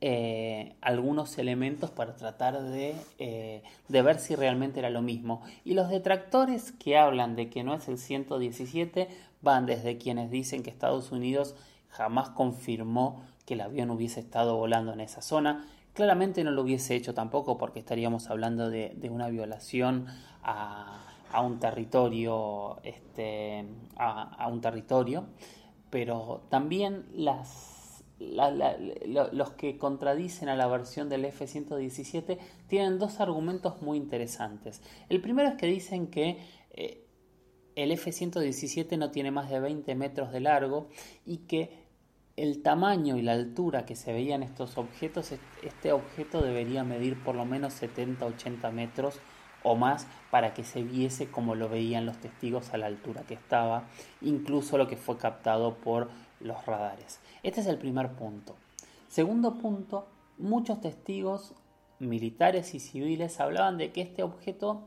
eh, 0.00 0.76
algunos 0.80 1.38
elementos 1.38 1.90
para 1.90 2.14
tratar 2.14 2.62
de, 2.62 2.94
eh, 3.18 3.64
de, 3.88 4.02
ver 4.02 4.20
si 4.20 4.36
realmente 4.36 4.78
era 4.78 4.90
lo 4.90 5.02
mismo. 5.02 5.42
Y 5.64 5.74
los 5.74 5.88
detractores 5.88 6.70
que 6.70 6.96
hablan 6.96 7.34
de 7.34 7.50
que 7.50 7.64
no 7.64 7.74
es 7.74 7.88
el 7.88 7.98
117 7.98 9.08
van 9.42 9.66
desde 9.66 9.98
quienes 9.98 10.30
dicen 10.30 10.62
que 10.62 10.70
Estados 10.70 11.10
Unidos 11.10 11.56
jamás 11.88 12.30
confirmó 12.30 13.22
que 13.44 13.54
el 13.54 13.60
avión 13.60 13.90
hubiese 13.90 14.20
estado 14.20 14.56
volando 14.56 14.92
en 14.92 15.00
esa 15.00 15.20
zona. 15.20 15.66
Claramente 15.94 16.44
no 16.44 16.52
lo 16.52 16.62
hubiese 16.62 16.94
hecho 16.94 17.12
tampoco 17.12 17.58
porque 17.58 17.80
estaríamos 17.80 18.30
hablando 18.30 18.70
de, 18.70 19.10
una 19.10 19.28
violación 19.28 20.06
a, 20.44 21.02
un 21.42 21.58
territorio, 21.58 22.78
este, 22.84 23.64
a 23.96 24.46
un 24.46 24.60
territorio, 24.60 25.26
pero 25.90 26.42
también 26.50 27.06
las 27.16 27.77
los 28.20 29.50
que 29.52 29.78
contradicen 29.78 30.48
a 30.48 30.56
la 30.56 30.66
versión 30.66 31.08
del 31.08 31.24
F-117 31.26 32.38
tienen 32.66 32.98
dos 32.98 33.20
argumentos 33.20 33.80
muy 33.82 33.96
interesantes. 33.96 34.82
El 35.08 35.20
primero 35.20 35.48
es 35.48 35.54
que 35.54 35.66
dicen 35.66 36.08
que 36.08 36.38
eh, 36.72 37.04
el 37.76 37.92
F-117 37.92 38.98
no 38.98 39.10
tiene 39.10 39.30
más 39.30 39.48
de 39.50 39.60
20 39.60 39.94
metros 39.94 40.32
de 40.32 40.40
largo 40.40 40.88
y 41.24 41.38
que 41.38 41.86
el 42.36 42.62
tamaño 42.62 43.16
y 43.16 43.22
la 43.22 43.32
altura 43.32 43.84
que 43.84 43.96
se 43.96 44.12
veían 44.12 44.42
estos 44.42 44.78
objetos, 44.78 45.32
este 45.62 45.92
objeto 45.92 46.40
debería 46.40 46.84
medir 46.84 47.22
por 47.22 47.34
lo 47.34 47.44
menos 47.44 47.80
70-80 47.82 48.70
metros 48.72 49.20
o 49.64 49.74
más 49.74 50.06
para 50.30 50.54
que 50.54 50.64
se 50.64 50.82
viese 50.82 51.30
como 51.30 51.54
lo 51.54 51.68
veían 51.68 52.06
los 52.06 52.18
testigos 52.18 52.72
a 52.72 52.78
la 52.78 52.86
altura 52.86 53.22
que 53.22 53.34
estaba, 53.34 53.88
incluso 54.20 54.78
lo 54.78 54.86
que 54.86 54.96
fue 54.96 55.18
captado 55.18 55.76
por 55.78 56.10
los 56.40 56.64
radares. 56.66 57.20
Este 57.42 57.60
es 57.60 57.66
el 57.66 57.78
primer 57.78 58.12
punto. 58.12 58.54
Segundo 59.08 59.54
punto, 59.54 60.06
muchos 60.38 60.80
testigos 60.80 61.54
militares 61.98 62.74
y 62.74 62.80
civiles 62.80 63.40
hablaban 63.40 63.78
de 63.78 63.90
que 63.92 64.02
este 64.02 64.22
objeto 64.22 64.82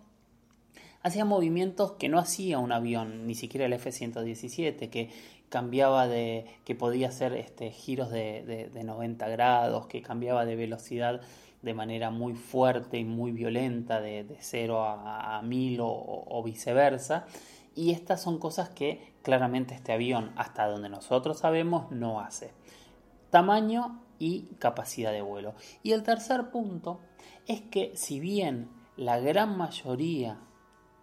hacía 1.03 1.25
movimientos 1.25 1.93
que 1.93 2.10
no 2.10 2.20
hacía 2.20 2.60
un 2.60 2.72
avión, 2.72 3.25
ni 3.27 3.36
siquiera 3.36 3.65
el 3.65 3.74
F-117, 3.74 4.89
que 4.89 5.10
cambiaba 5.50 6.08
de, 6.08 6.46
que 6.63 6.75
podía 6.75 7.10
hacer 7.10 7.34
este, 7.34 7.72
giros 7.72 8.10
de, 8.10 8.70
de, 8.72 8.84
90 8.84 9.27
grados, 9.29 9.88
que 9.88 10.01
cambiaba 10.01 10.46
de 10.46 10.55
velocidad 10.55 11.22
de 11.62 11.74
manera 11.74 12.10
muy 12.10 12.34
fuerte 12.36 12.98
y 12.98 13.03
muy 13.03 13.31
violenta, 13.31 14.00
de, 14.00 14.24
de 14.24 14.38
0 14.39 14.84
a, 14.84 15.38
a 15.38 15.41
1000 15.41 15.81
o, 15.81 15.88
o 16.27 16.43
viceversa. 16.43 17.25
Y 17.75 17.91
estas 17.91 18.22
son 18.22 18.39
cosas 18.39 18.70
que 18.70 19.10
claramente 19.21 19.75
este 19.75 19.93
avión, 19.93 20.31
hasta 20.35 20.67
donde 20.67 20.89
nosotros 20.89 21.39
sabemos, 21.39 21.91
no 21.91 22.19
hace. 22.19 22.53
Tamaño 23.29 24.01
y 24.19 24.43
capacidad 24.59 25.11
de 25.11 25.21
vuelo. 25.21 25.55
Y 25.83 25.93
el 25.93 26.03
tercer 26.03 26.51
punto 26.51 26.99
es 27.47 27.61
que 27.61 27.91
si 27.95 28.19
bien 28.19 28.69
la 28.97 29.19
gran 29.19 29.57
mayoría, 29.57 30.39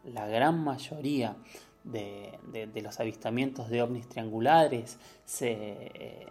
la 0.04 0.26
gran 0.26 0.62
mayoría 0.62 1.36
de, 1.84 2.80
los 2.82 3.00
avistamientos 3.00 3.70
de 3.70 3.82
ovnis 3.82 4.08
triangulares 4.08 4.98
se, 5.24 6.26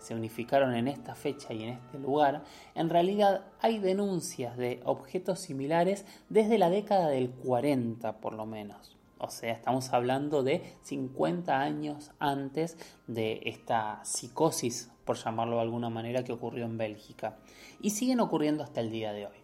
se, 0.00 0.14
unificaron 0.14 0.74
en 0.74 0.88
esta 0.88 1.14
fecha 1.14 1.52
y 1.52 1.62
en 1.62 1.70
este 1.70 1.98
lugar, 1.98 2.42
en 2.74 2.90
realidad 2.90 3.46
hay 3.60 3.78
denuncias 3.78 4.56
de 4.56 4.80
objetos 4.84 5.40
similares 5.40 6.04
desde 6.28 6.58
la 6.58 6.70
década 6.70 7.08
del 7.08 7.30
40 7.30 8.20
por 8.20 8.34
lo 8.34 8.46
menos. 8.46 8.95
O 9.18 9.30
sea, 9.30 9.52
estamos 9.52 9.92
hablando 9.92 10.42
de 10.42 10.76
50 10.82 11.58
años 11.58 12.12
antes 12.18 12.76
de 13.06 13.40
esta 13.44 14.04
psicosis, 14.04 14.92
por 15.04 15.16
llamarlo 15.16 15.56
de 15.56 15.62
alguna 15.62 15.88
manera, 15.88 16.22
que 16.22 16.32
ocurrió 16.32 16.66
en 16.66 16.76
Bélgica. 16.76 17.38
Y 17.80 17.90
siguen 17.90 18.20
ocurriendo 18.20 18.62
hasta 18.62 18.80
el 18.80 18.90
día 18.90 19.12
de 19.12 19.26
hoy. 19.26 19.36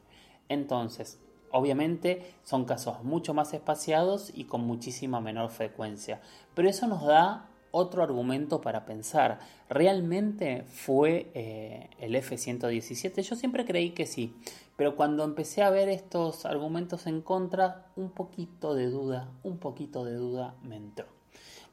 Entonces, 0.48 1.20
obviamente 1.50 2.34
son 2.42 2.64
casos 2.64 3.02
mucho 3.02 3.32
más 3.32 3.54
espaciados 3.54 4.30
y 4.34 4.44
con 4.44 4.62
muchísima 4.66 5.20
menor 5.20 5.50
frecuencia. 5.50 6.20
Pero 6.54 6.68
eso 6.68 6.86
nos 6.86 7.04
da 7.04 7.48
otro 7.72 8.04
argumento 8.04 8.60
para 8.60 8.86
pensar. 8.86 9.40
¿Realmente 9.68 10.62
fue 10.62 11.30
eh, 11.34 11.90
el 11.98 12.14
F-117? 12.14 13.22
Yo 13.22 13.34
siempre 13.34 13.64
creí 13.64 13.90
que 13.90 14.06
sí, 14.06 14.36
pero 14.76 14.94
cuando 14.94 15.24
empecé 15.24 15.62
a 15.62 15.70
ver 15.70 15.88
estos 15.88 16.46
argumentos 16.46 17.06
en 17.08 17.20
contra, 17.22 17.86
un 17.96 18.10
poquito 18.10 18.74
de 18.74 18.86
duda, 18.86 19.28
un 19.42 19.58
poquito 19.58 20.04
de 20.04 20.14
duda 20.14 20.54
me 20.62 20.76
entró. 20.76 21.06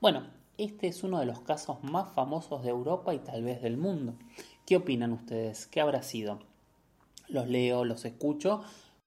Bueno, 0.01 0.25
este 0.57 0.87
es 0.87 1.03
uno 1.03 1.19
de 1.19 1.25
los 1.25 1.41
casos 1.41 1.83
más 1.83 2.11
famosos 2.13 2.63
de 2.63 2.69
Europa 2.69 3.13
y 3.13 3.19
tal 3.19 3.43
vez 3.43 3.61
del 3.61 3.77
mundo. 3.77 4.15
¿Qué 4.65 4.77
opinan 4.77 5.13
ustedes? 5.13 5.67
¿Qué 5.67 5.81
habrá 5.81 6.01
sido? 6.03 6.39
Los 7.27 7.47
leo, 7.47 7.85
los 7.85 8.05
escucho. 8.05 8.61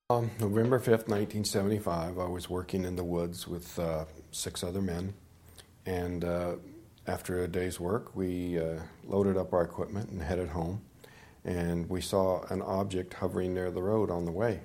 On 0.08 0.30
November 0.38 0.78
5th, 0.78 1.08
1975, 1.08 2.18
I 2.18 2.26
was 2.26 2.50
working 2.50 2.84
in 2.84 2.96
the 2.96 3.02
woods 3.02 3.48
with 3.48 3.78
uh, 3.78 4.04
six 4.30 4.62
other 4.62 4.82
men, 4.82 5.14
and 5.86 6.24
uh, 6.24 6.56
after 7.06 7.42
a 7.42 7.48
day's 7.48 7.80
work, 7.80 8.14
we 8.14 8.58
uh, 8.58 8.80
loaded 9.04 9.36
up 9.36 9.52
our 9.52 9.62
equipment 9.62 10.10
and 10.10 10.22
headed 10.22 10.50
home. 10.50 10.82
And 11.44 11.88
we 11.90 12.00
saw 12.00 12.44
an 12.44 12.62
object 12.62 13.14
hovering 13.14 13.54
near 13.54 13.70
the 13.70 13.82
road 13.82 14.10
on 14.10 14.24
the 14.24 14.30
way. 14.30 14.60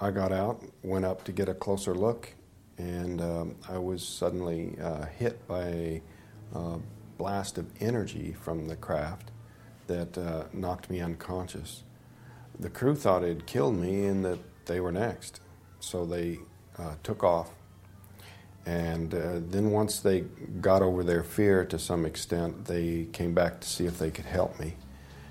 I 0.00 0.10
got 0.10 0.32
out, 0.32 0.62
went 0.82 1.04
up 1.04 1.24
to 1.24 1.32
get 1.32 1.48
a 1.48 1.54
closer 1.54 1.94
look, 1.94 2.34
and 2.76 3.20
um, 3.22 3.54
I 3.68 3.78
was 3.78 4.06
suddenly 4.06 4.76
uh, 4.82 5.06
hit 5.06 5.46
by 5.46 5.62
a 5.62 6.02
uh, 6.54 6.78
blast 7.16 7.56
of 7.56 7.66
energy 7.80 8.32
from 8.32 8.68
the 8.68 8.76
craft 8.76 9.30
that 9.86 10.18
uh, 10.18 10.44
knocked 10.52 10.90
me 10.90 11.00
unconscious. 11.00 11.84
The 12.58 12.68
crew 12.68 12.94
thought 12.94 13.22
it 13.22 13.28
had 13.28 13.46
killed 13.46 13.76
me 13.76 14.04
and 14.04 14.24
that 14.24 14.40
they 14.66 14.80
were 14.80 14.92
next, 14.92 15.40
so 15.80 16.04
they 16.04 16.40
uh, 16.78 16.96
took 17.02 17.22
off 17.22 17.50
and 18.66 19.14
uh, 19.14 19.40
then 19.48 19.70
once 19.70 20.00
they 20.00 20.22
got 20.60 20.82
over 20.82 21.04
their 21.04 21.22
fear 21.22 21.64
to 21.64 21.78
some 21.78 22.04
extent, 22.04 22.64
they 22.66 23.06
came 23.12 23.32
back 23.32 23.60
to 23.60 23.68
see 23.68 23.86
if 23.86 23.98
they 23.98 24.10
could 24.10 24.26
help 24.26 24.58
me. 24.58 24.74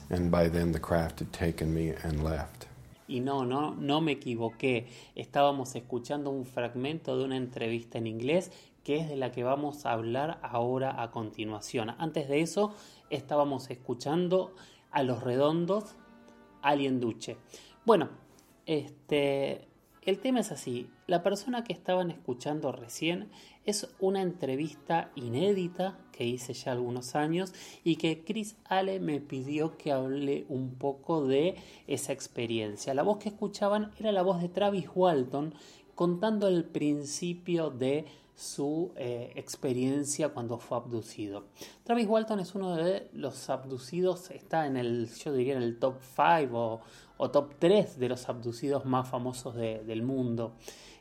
And 0.09 0.31
by 0.31 0.47
then 0.47 0.71
the 0.71 0.79
craft 0.79 1.19
had 1.19 1.33
taken 1.33 1.73
me 1.73 1.93
and 2.03 2.23
left. 2.23 2.67
Y 3.07 3.19
no, 3.19 3.43
no, 3.43 3.75
no 3.75 4.01
me 4.01 4.13
equivoqué. 4.13 4.87
Estábamos 5.15 5.75
escuchando 5.75 6.31
un 6.31 6.45
fragmento 6.45 7.17
de 7.17 7.25
una 7.25 7.37
entrevista 7.37 7.97
en 7.97 8.07
inglés 8.07 8.51
que 8.83 8.97
es 8.97 9.09
de 9.09 9.15
la 9.15 9.31
que 9.31 9.43
vamos 9.43 9.85
a 9.85 9.91
hablar 9.91 10.39
ahora 10.43 11.01
a 11.01 11.11
continuación. 11.11 11.95
Antes 11.97 12.29
de 12.29 12.41
eso, 12.41 12.73
estábamos 13.09 13.69
escuchando 13.69 14.55
a 14.91 15.03
los 15.03 15.23
redondos 15.23 15.95
Alien 16.61 16.99
Duche. 16.99 17.37
Bueno, 17.83 18.09
este, 18.65 19.67
el 20.05 20.19
tema 20.19 20.41
es 20.41 20.51
así, 20.51 20.87
la 21.07 21.23
persona 21.23 21.63
que 21.63 21.73
estaban 21.73 22.11
escuchando 22.11 22.71
recién 22.71 23.29
es 23.65 23.89
una 23.99 24.21
entrevista 24.21 25.11
inédita 25.15 25.97
que 26.11 26.25
hice 26.25 26.53
ya 26.53 26.73
algunos 26.73 27.15
años 27.15 27.53
y 27.83 27.95
que 27.95 28.23
Chris 28.23 28.55
Ale 28.65 28.99
me 28.99 29.19
pidió 29.19 29.77
que 29.77 29.91
hable 29.91 30.45
un 30.47 30.75
poco 30.75 31.25
de 31.25 31.55
esa 31.87 32.13
experiencia. 32.13 32.93
La 32.93 33.01
voz 33.01 33.17
que 33.17 33.29
escuchaban 33.29 33.91
era 33.99 34.11
la 34.11 34.21
voz 34.21 34.41
de 34.41 34.49
Travis 34.49 34.87
Walton 34.93 35.55
contando 35.95 36.47
el 36.47 36.65
principio 36.65 37.71
de 37.71 38.05
su 38.35 38.91
eh, 38.97 39.31
experiencia 39.35 40.29
cuando 40.29 40.57
fue 40.57 40.77
abducido. 40.77 41.45
Travis 41.83 42.07
Walton 42.07 42.39
es 42.41 42.53
uno 42.53 42.75
de 42.75 43.09
los 43.13 43.49
abducidos, 43.49 44.29
está 44.31 44.67
en 44.67 44.75
el, 44.77 45.09
yo 45.09 45.33
diría 45.33 45.55
en 45.55 45.63
el 45.63 45.79
top 45.79 45.95
5 46.15 46.81
o, 47.17 47.31
top 47.31 47.53
3 47.59 47.97
de 47.97 48.09
los 48.09 48.27
abducidos 48.27 48.85
más 48.85 49.07
famosos 49.07 49.55
del 49.55 50.03
mundo. 50.03 50.55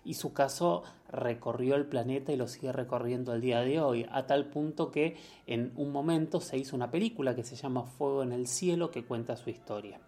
Y 0.05 0.14
su 0.14 0.33
caso 0.33 0.83
recorrió 1.09 1.77
el 1.77 1.87
planeta 1.87 2.33
y 2.33 2.37
lo 2.37 2.47
sigue 2.47 2.73
recorriendo 2.73 3.33
el 3.33 3.40
día 3.40 3.61
de 3.61 3.81
hoy, 3.81 4.07
a 4.11 4.27
tal 4.27 4.51
punto 4.51 4.90
que 4.90 5.16
en 5.47 5.73
un 5.77 5.90
momento 5.90 6.40
se 6.40 6.59
hizo 6.59 6.77
una 6.77 6.90
película 6.90 7.35
que 7.35 7.42
se 7.42 7.57
llama 7.57 7.85
Fuego 7.85 8.23
en 8.23 8.33
el 8.33 8.47
Cielo 8.47 8.90
que 8.90 9.05
cuenta 9.05 9.37
su 9.37 9.51
historia. 9.51 9.99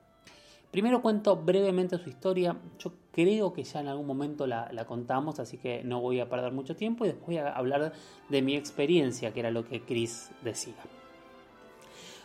Primero 0.70 1.00
cuento 1.00 1.36
brevemente 1.36 1.98
su 1.98 2.08
historia. 2.08 2.56
Yo 2.78 2.92
creo 3.12 3.52
que 3.52 3.64
ya 3.64 3.80
en 3.80 3.88
algún 3.88 4.06
momento 4.06 4.46
la, 4.46 4.84
contamos, 4.86 5.38
así 5.40 5.56
que 5.56 5.82
no 5.84 6.00
voy 6.00 6.20
a 6.20 6.28
perder 6.28 6.52
mucho 6.52 6.76
tiempo 6.76 7.04
y 7.04 7.08
después 7.08 7.26
voy 7.26 7.38
a 7.38 7.52
hablar 7.52 7.92
de 8.28 8.42
mi 8.42 8.56
experiencia, 8.56 9.32
que 9.32 9.40
era 9.40 9.50
lo 9.50 9.64
que 9.64 9.82
Chris 9.82 10.30
decía. 10.42 10.74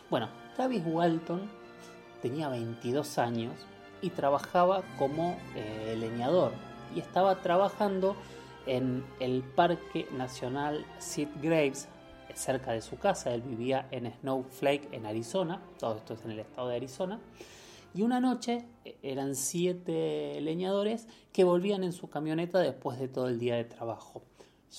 Bueno, 0.10 0.28
Travis 0.56 0.84
Walton 0.86 1.50
tenía 2.22 2.50
22 2.50 3.18
años 3.18 3.54
y 4.02 4.10
trabajaba 4.10 4.84
como 4.98 5.38
eh, 5.56 5.96
leñador 5.98 6.52
y 6.94 7.00
estaba 7.00 7.42
trabajando 7.42 8.16
en 8.66 9.04
el 9.20 9.44
Parque 9.44 10.08
Nacional 10.12 10.86
Sid 11.00 11.30
Graves 11.42 11.88
cerca 12.36 12.72
de 12.72 12.82
su 12.82 12.98
casa. 12.98 13.34
Él 13.34 13.42
vivía 13.42 13.88
en 13.92 14.12
Snowflake, 14.20 14.90
en 14.92 15.06
Arizona. 15.06 15.62
Todo 15.80 15.98
esto 15.98 16.14
es 16.14 16.26
en 16.26 16.32
el 16.32 16.40
estado 16.40 16.68
de 16.70 16.76
Arizona. 16.76 17.20
Y 17.94 18.04
una 18.04 18.20
noche 18.20 18.66
eh, 18.86 18.98
eran 19.04 19.36
siete 19.36 20.40
leñadores 20.42 21.08
que 21.34 21.44
volvían 21.44 21.84
en 21.84 21.94
su 21.94 22.10
camioneta 22.10 22.60
después 22.60 23.00
de 23.00 23.08
todo 23.08 23.28
el 23.28 23.40
día 23.40 23.56
de 23.56 23.66
trabajo. 23.66 24.24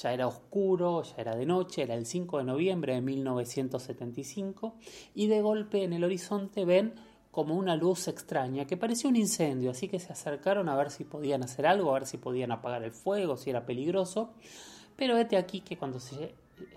Ya 0.01 0.15
era 0.15 0.27
oscuro, 0.27 1.03
ya 1.03 1.17
era 1.19 1.37
de 1.37 1.45
noche, 1.45 1.83
era 1.83 1.95
el 1.95 2.07
5 2.07 2.39
de 2.39 2.45
noviembre 2.45 2.95
de 2.95 3.03
1975 3.03 4.75
y 5.15 5.27
de 5.27 5.43
golpe 5.43 5.85
en 5.85 5.93
el 5.93 6.05
horizonte 6.05 6.65
ven 6.65 6.95
como 7.31 7.55
una 7.55 7.77
luz 7.77 8.09
extraña 8.09 8.67
que 8.67 8.77
parecía 8.77 9.11
un 9.11 9.17
incendio, 9.17 9.71
así 9.71 9.89
que 9.89 9.99
se 9.99 10.13
acercaron 10.13 10.69
a 10.69 10.77
ver 10.77 10.91
si 10.91 11.05
podían 11.05 11.43
hacer 11.43 11.67
algo, 11.67 11.91
a 11.91 11.95
ver 11.95 12.07
si 12.07 12.17
podían 12.19 12.53
apagar 12.53 12.85
el 12.85 12.93
fuego, 12.93 13.37
si 13.37 13.51
era 13.51 13.67
peligroso. 13.67 14.31
Pero 14.97 15.15
vete 15.15 15.37
aquí 15.37 15.61
que 15.61 15.77
cuando 15.77 15.99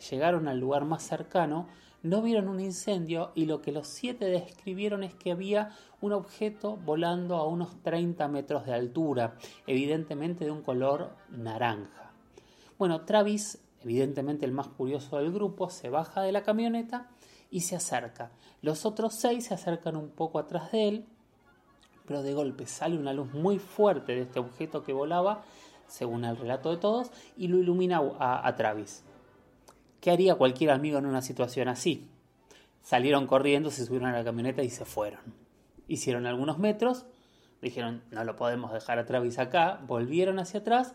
llegaron 0.10 0.48
al 0.48 0.60
lugar 0.60 0.86
más 0.86 1.04
cercano, 1.04 1.68
no 2.06 2.22
vieron 2.22 2.48
un 2.48 2.60
incendio 2.60 3.32
y 3.34 3.48
lo 3.48 3.64
que 3.64 3.72
los 3.72 3.88
siete 3.88 4.26
describieron 4.26 5.04
es 5.04 5.16
que 5.16 5.32
había 5.32 5.72
un 6.02 6.14
objeto 6.14 6.78
volando 6.78 7.36
a 7.38 7.48
unos 7.48 7.82
30 7.82 8.28
metros 8.28 8.68
de 8.68 8.76
altura, 8.76 9.38
evidentemente 9.66 10.46
de 10.46 10.52
un 10.52 10.62
color 10.62 11.16
naranja. 11.32 12.12
Bueno, 12.78 13.02
Travis, 13.06 13.58
evidentemente 13.82 14.46
el 14.46 14.52
más 14.52 14.68
curioso 14.68 15.18
del 15.18 15.32
grupo, 15.32 15.72
se 15.72 15.90
baja 15.90 16.22
de 16.22 16.32
la 16.32 16.44
camioneta 16.44 17.10
y 17.50 17.62
se 17.62 17.76
acerca. 17.76 18.30
Los 18.62 18.86
otros 18.86 19.16
seis 19.16 19.46
se 19.48 19.56
acercan 19.56 19.96
un 19.96 20.10
poco 20.10 20.38
atrás 20.38 20.72
de 20.72 20.88
él, 20.88 21.06
pero 22.06 22.22
de 22.22 22.36
golpe 22.36 22.68
sale 22.68 23.00
una 23.00 23.14
luz 23.14 23.34
muy 23.34 23.58
fuerte 23.58 24.14
de 24.14 24.22
este 24.22 24.40
objeto 24.40 24.84
que 24.84 24.94
volaba, 24.94 25.44
según 25.88 26.24
el 26.24 26.38
relato 26.38 26.70
de 26.70 26.78
todos, 26.78 27.10
y 27.36 27.48
lo 27.48 27.58
ilumina 27.58 28.00
a, 28.20 28.56
Travis. 28.56 29.04
¿Qué 30.02 30.12
haría 30.12 30.36
cualquier 30.36 30.72
amigo 30.72 30.98
en 30.98 31.06
una 31.06 31.22
situación 31.22 31.68
así? 31.68 32.08
Salieron 32.82 33.26
corriendo, 33.26 33.72
se 33.72 33.86
subieron 33.86 34.10
a 34.10 34.18
la 34.18 34.24
camioneta 34.24 34.62
y 34.62 34.70
se 34.70 34.86
fueron. 34.86 35.22
Hicieron 35.88 36.26
algunos 36.28 36.60
metros, 36.60 37.06
dijeron, 37.62 38.04
no 38.12 38.24
lo 38.24 38.36
podemos 38.36 38.72
dejar 38.72 39.00
a 39.00 39.06
Travis 39.06 39.40
acá, 39.40 39.82
volvieron 39.88 40.40
hacia 40.40 40.60
atrás, 40.60 40.94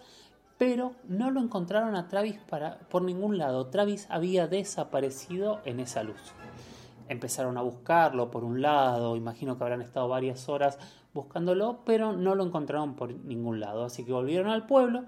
pero 0.56 0.94
no 1.08 1.30
lo 1.30 1.40
encontraron 1.40 1.96
a 1.96 2.06
Travis 2.06 2.38
para, 2.48 2.78
por 2.90 3.02
ningún 3.02 3.38
lado. 3.38 3.68
Travis 3.68 4.06
había 4.10 4.46
desaparecido 4.46 5.60
en 5.64 5.80
esa 5.80 6.02
luz. 6.02 6.20
Empezaron 7.08 7.58
a 7.58 7.62
buscarlo 7.62 8.30
por 8.30 8.44
un 8.44 8.62
lado, 8.62 9.16
imagino 9.16 9.56
que 9.56 9.64
habrán 9.64 9.82
estado 9.82 10.06
varias 10.06 10.48
horas 10.48 10.78
buscándolo, 11.12 11.80
pero 11.84 12.12
no 12.12 12.34
lo 12.34 12.44
encontraron 12.44 12.94
por 12.94 13.12
ningún 13.12 13.58
lado. 13.58 13.84
Así 13.84 14.04
que 14.04 14.12
volvieron 14.12 14.48
al 14.48 14.66
pueblo, 14.66 15.06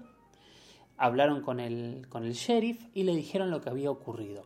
hablaron 1.03 1.41
con 1.41 1.59
el, 1.59 2.07
con 2.07 2.23
el 2.23 2.31
sheriff 2.31 2.81
y 2.93 3.03
le 3.03 3.13
dijeron 3.13 3.51
lo 3.51 3.59
que 3.59 3.69
había 3.69 3.91
ocurrido. 3.91 4.43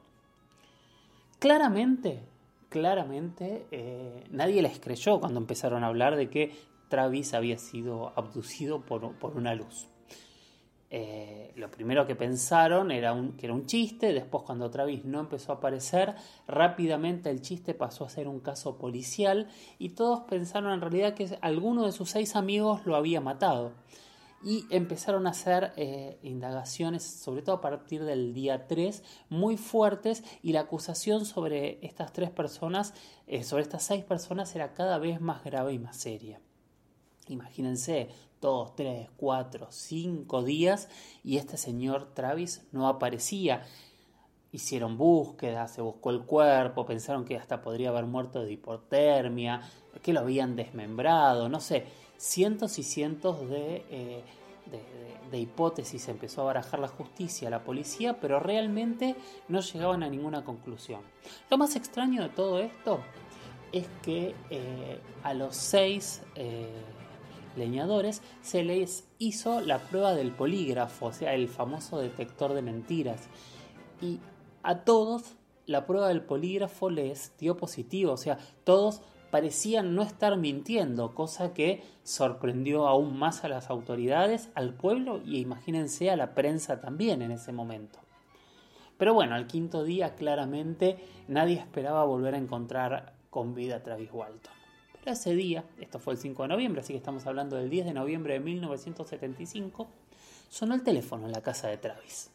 Claramente, 1.37 2.23
claramente, 2.69 3.67
eh, 3.69 4.23
nadie 4.31 4.63
les 4.63 4.79
creyó 4.79 5.19
cuando 5.19 5.39
empezaron 5.39 5.83
a 5.83 5.87
hablar 5.87 6.15
de 6.15 6.31
que 6.31 6.55
Travis 6.89 7.35
había 7.35 7.59
sido 7.59 8.11
abducido 8.15 8.81
por, 8.81 9.13
por 9.19 9.37
una 9.37 9.53
luz. 9.53 9.87
Eh, 10.89 11.51
lo 11.57 11.69
primero 11.69 12.07
que 12.07 12.15
pensaron 12.15 12.89
era 12.89 13.13
un, 13.13 13.33
que 13.33 13.45
era 13.45 13.53
un 13.53 13.67
chiste, 13.67 14.11
después 14.11 14.43
cuando 14.43 14.71
Travis 14.71 15.05
no 15.05 15.19
empezó 15.19 15.51
a 15.51 15.55
aparecer, 15.55 16.15
rápidamente 16.47 17.29
el 17.29 17.41
chiste 17.41 17.75
pasó 17.75 18.03
a 18.03 18.09
ser 18.09 18.27
un 18.27 18.39
caso 18.39 18.79
policial 18.79 19.47
y 19.77 19.89
todos 19.89 20.21
pensaron 20.21 20.73
en 20.73 20.81
realidad 20.81 21.13
que 21.13 21.37
alguno 21.41 21.85
de 21.85 21.91
sus 21.91 22.09
seis 22.09 22.35
amigos 22.35 22.83
lo 22.87 22.95
había 22.95 23.21
matado. 23.21 23.73
Y 24.43 24.65
empezaron 24.69 25.25
a 25.25 25.31
hacer 25.31 25.73
eh, 25.77 26.19
indagaciones, 26.21 27.03
sobre 27.03 27.41
todo 27.41 27.55
a 27.55 27.61
partir 27.61 28.03
del 28.03 28.33
día 28.33 28.67
3, 28.67 29.03
muy 29.29 29.57
fuertes 29.57 30.23
y 30.43 30.53
la 30.53 30.61
acusación 30.61 31.25
sobre 31.25 31.85
estas 31.85 32.13
tres 32.13 32.29
personas, 32.29 32.93
eh, 33.25 33.43
sobre 33.43 33.63
estas 33.63 33.83
seis 33.83 34.03
personas, 34.03 34.55
era 34.55 34.73
cada 34.73 34.99
vez 34.99 35.19
más 35.21 35.43
grave 35.43 35.73
y 35.73 35.79
más 35.79 35.97
seria. 35.97 36.39
Imagínense, 37.27 38.09
dos, 38.41 38.75
tres, 38.75 39.09
cuatro, 39.17 39.67
cinco 39.71 40.43
días 40.43 40.89
y 41.23 41.37
este 41.37 41.57
señor 41.57 42.13
Travis 42.13 42.65
no 42.71 42.87
aparecía. 42.87 43.63
Hicieron 44.51 44.97
búsquedas, 44.97 45.71
se 45.71 45.81
buscó 45.81 46.11
el 46.11 46.23
cuerpo, 46.23 46.85
pensaron 46.85 47.25
que 47.25 47.35
hasta 47.35 47.61
podría 47.61 47.89
haber 47.89 48.05
muerto 48.05 48.43
de 48.43 48.53
hipotermia, 48.53 49.61
que 50.01 50.13
lo 50.13 50.21
habían 50.21 50.55
desmembrado, 50.55 51.49
no 51.49 51.59
sé, 51.59 51.85
cientos 52.17 52.79
y 52.79 52.83
cientos 52.83 53.47
de, 53.49 53.85
eh, 53.89 54.23
de, 55.31 55.39
hipótesis 55.39 56.07
empezó 56.07 56.41
a 56.41 56.45
barajar 56.45 56.79
la 56.79 56.87
justicia, 56.87 57.49
la 57.49 57.63
policía, 57.63 58.19
pero 58.19 58.39
realmente 58.39 59.15
no 59.47 59.61
llegaban 59.61 60.03
a 60.03 60.09
ninguna 60.09 60.43
conclusión. 60.43 61.01
Lo 61.49 61.57
más 61.57 61.75
extraño 61.75 62.23
de 62.23 62.29
todo 62.29 62.59
esto 62.59 62.99
es 63.71 63.87
que 64.01 64.35
eh, 64.49 64.99
a 65.23 65.33
los 65.33 65.55
seis... 65.55 66.21
Eh, 66.35 66.67
leñadores, 67.57 68.21
se 68.41 68.63
les 68.63 69.05
hizo 69.17 69.61
la 69.61 69.79
prueba 69.79 70.13
del 70.13 70.31
polígrafo, 70.31 71.07
o 71.07 71.11
sea, 71.11 71.33
el 71.33 71.47
famoso 71.47 71.99
detector 71.99 72.53
de 72.53 72.61
mentiras. 72.61 73.27
Y 74.01 74.19
a 74.63 74.83
todos 74.83 75.35
la 75.65 75.85
prueba 75.85 76.07
del 76.07 76.21
polígrafo 76.21 76.89
les 76.89 77.33
dio 77.37 77.57
positivo, 77.57 78.13
o 78.13 78.17
sea, 78.17 78.37
todos 78.63 79.01
parecían 79.31 79.95
no 79.95 80.03
estar 80.03 80.37
mintiendo, 80.37 81.13
cosa 81.13 81.53
que 81.53 81.83
sorprendió 82.03 82.87
aún 82.87 83.17
más 83.17 83.43
a 83.43 83.49
las 83.49 83.69
autoridades, 83.69 84.49
al 84.55 84.73
pueblo 84.73 85.21
y 85.25 85.37
imagínense 85.39 86.09
a 86.09 86.15
la 86.15 86.33
prensa 86.33 86.79
también 86.81 87.21
en 87.21 87.31
ese 87.31 87.51
momento. 87.51 87.99
Pero 88.97 89.13
bueno, 89.13 89.35
al 89.35 89.47
quinto 89.47 89.83
día 89.83 90.15
claramente 90.15 90.97
nadie 91.27 91.55
esperaba 91.55 92.03
volver 92.03 92.35
a 92.35 92.39
encontrar 92.39 93.13
con 93.29 93.53
vida 93.53 93.77
a 93.77 93.83
Travis 93.83 94.09
Walton 94.11 94.57
ese 95.11 95.33
día, 95.35 95.63
esto 95.79 95.99
fue 95.99 96.13
el 96.13 96.19
5 96.19 96.43
de 96.43 96.49
noviembre, 96.49 96.81
así 96.81 96.93
que 96.93 96.97
estamos 96.97 97.25
hablando 97.25 97.55
del 97.55 97.69
10 97.69 97.87
de 97.87 97.93
noviembre 97.93 98.33
de 98.33 98.39
1975, 98.39 99.87
sonó 100.49 100.75
el 100.75 100.83
teléfono 100.83 101.25
en 101.25 101.31
la 101.31 101.41
casa 101.41 101.67
de 101.67 101.77
Travis. 101.77 102.31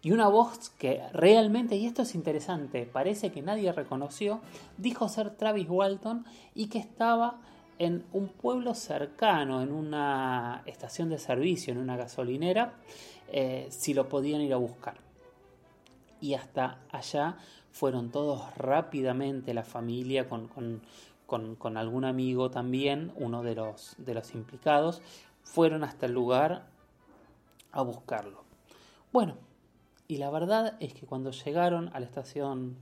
Y 0.00 0.12
una 0.12 0.28
voz 0.28 0.70
que 0.70 1.02
realmente, 1.12 1.76
y 1.76 1.86
esto 1.86 2.02
es 2.02 2.14
interesante, 2.14 2.86
parece 2.86 3.32
que 3.32 3.42
nadie 3.42 3.72
reconoció, 3.72 4.40
dijo 4.76 5.08
ser 5.08 5.30
Travis 5.36 5.68
Walton 5.68 6.24
y 6.54 6.68
que 6.68 6.78
estaba 6.78 7.40
en 7.78 8.04
un 8.12 8.28
pueblo 8.28 8.74
cercano, 8.74 9.62
en 9.62 9.72
una 9.72 10.62
estación 10.66 11.08
de 11.08 11.18
servicio, 11.18 11.72
en 11.72 11.78
una 11.78 11.96
gasolinera, 11.96 12.74
eh, 13.28 13.66
si 13.70 13.94
lo 13.94 14.08
podían 14.08 14.40
ir 14.40 14.52
a 14.52 14.56
buscar. 14.56 14.96
Y 16.20 16.34
hasta 16.34 16.78
allá 16.90 17.36
fueron 17.72 18.10
todos 18.10 18.56
rápidamente, 18.56 19.54
la 19.54 19.64
familia, 19.64 20.28
con, 20.28 20.48
con, 21.26 21.76
algún 21.76 22.04
amigo 22.04 22.50
también, 22.50 23.12
uno 23.16 23.42
de 23.42 23.54
los, 23.54 23.94
de 23.98 24.14
los 24.14 24.34
implicados, 24.34 25.02
fueron 25.42 25.84
hasta 25.84 26.06
el 26.06 26.12
lugar 26.12 26.66
a 27.70 27.82
buscarlo. 27.82 28.44
Bueno, 29.12 29.36
y 30.08 30.16
la 30.16 30.30
verdad 30.30 30.76
es 30.80 30.94
que 30.94 31.06
cuando 31.06 31.30
llegaron 31.30 31.90
a 31.92 32.00
la 32.00 32.06
estación 32.06 32.78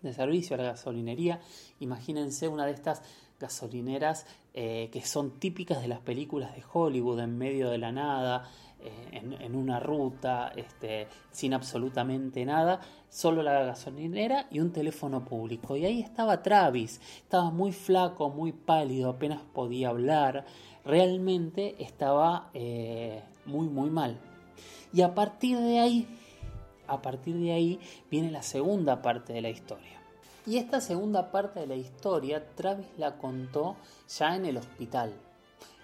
de 0.00 0.12
servicio, 0.12 0.54
a 0.54 0.58
la 0.58 0.64
gasolinería, 0.64 1.40
imagínense 1.80 2.46
una 2.46 2.66
de 2.66 2.72
estas 2.72 3.02
gasolineras 3.40 4.26
eh, 4.54 4.90
que 4.92 5.02
son 5.02 5.40
típicas 5.40 5.82
de 5.82 5.88
las 5.88 5.98
películas 5.98 6.54
de 6.54 6.62
Hollywood, 6.72 7.18
en 7.18 7.36
medio 7.36 7.68
de 7.68 7.78
la 7.78 7.90
nada, 7.90 8.48
eh, 8.80 9.36
en, 9.40 9.56
una 9.56 9.80
ruta, 9.80 10.52
este, 10.54 11.08
sin 11.32 11.52
absolutamente 11.52 12.44
nada, 12.44 12.80
solo 13.08 13.42
la 13.42 13.64
gasolinera 13.64 14.46
y 14.52 14.60
un 14.60 14.72
teléfono 14.72 15.24
público. 15.24 15.76
Y 15.76 15.84
ahí 15.84 16.00
estaba 16.00 16.42
Travis, 16.42 17.00
estaba 17.16 17.50
muy 17.50 17.72
flaco, 17.72 18.30
muy 18.30 18.52
pálido, 18.52 19.10
apenas 19.10 19.40
podía 19.42 19.88
hablar, 19.88 20.44
realmente 20.84 21.82
estaba 21.82 22.50
eh, 22.54 23.22
muy, 23.46 23.68
muy 23.68 23.90
mal. 23.90 24.20
Y 24.94 25.02
a 25.02 25.14
partir 25.14 25.58
de 25.58 25.80
ahí, 25.80 26.06
a 26.86 27.02
partir 27.02 27.36
de 27.36 27.52
ahí 27.52 27.80
viene 28.10 28.30
la 28.30 28.42
segunda 28.42 29.02
parte 29.02 29.32
de 29.32 29.42
la 29.42 29.50
historia. 29.50 30.00
Y 30.46 30.58
esta 30.58 30.80
segunda 30.80 31.30
parte 31.30 31.60
de 31.60 31.66
la 31.66 31.76
historia 31.76 32.54
Travis 32.54 32.86
la 32.96 33.18
contó 33.18 33.76
ya 34.08 34.36
en 34.36 34.44
el 34.44 34.56
hospital. 34.56 35.12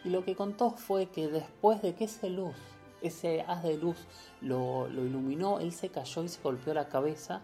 Y 0.04 0.10
lo 0.10 0.24
que 0.24 0.36
contó 0.36 0.70
fue 0.70 1.06
que 1.06 1.28
después 1.28 1.82
de 1.82 1.94
que 1.94 2.04
esa 2.04 2.28
luz 2.28 2.54
ese 3.02 3.42
haz 3.42 3.62
de 3.62 3.76
luz 3.76 3.96
lo, 4.40 4.88
iluminó, 4.88 5.58
él 5.58 5.72
se 5.72 5.88
cayó 5.88 6.22
y 6.22 6.28
se 6.28 6.40
golpeó 6.40 6.74
la 6.74 6.88
cabeza 6.88 7.40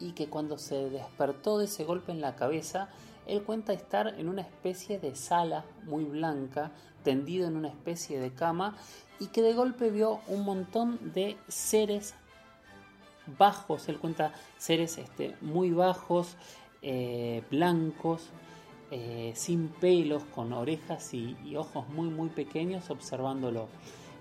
y 0.00 0.12
que 0.12 0.28
cuando 0.28 0.58
se 0.58 0.90
despertó 0.90 1.58
de 1.58 1.66
ese 1.66 1.84
golpe 1.84 2.12
en 2.12 2.20
la 2.20 2.36
cabeza, 2.36 2.88
él 3.26 3.42
cuenta 3.42 3.72
estar 3.72 4.08
en 4.18 4.28
una 4.28 4.42
especie 4.42 4.98
de 4.98 5.14
sala 5.14 5.64
muy 5.84 6.04
blanca, 6.04 6.72
tendido 7.04 7.46
en 7.46 7.56
una 7.56 7.68
especie 7.68 8.18
de 8.18 8.32
cama 8.32 8.76
y 9.20 9.28
que 9.28 9.42
de 9.42 9.54
golpe 9.54 9.90
vio 9.90 10.20
un 10.26 10.44
montón 10.44 10.98
de 11.14 11.36
seres 11.46 12.14
bajos, 13.38 13.88
él 13.88 13.98
cuenta 13.98 14.32
seres 14.58 14.98
este, 14.98 15.36
muy 15.40 15.70
bajos, 15.70 16.36
eh, 16.82 17.42
blancos, 17.50 18.30
eh, 18.90 19.32
sin 19.34 19.68
pelos, 19.68 20.24
con 20.24 20.52
orejas 20.52 21.14
y, 21.14 21.36
ojos 21.56 21.88
muy 21.88 22.08
muy 22.08 22.28
pequeños 22.28 22.90
observándolo. 22.90 23.68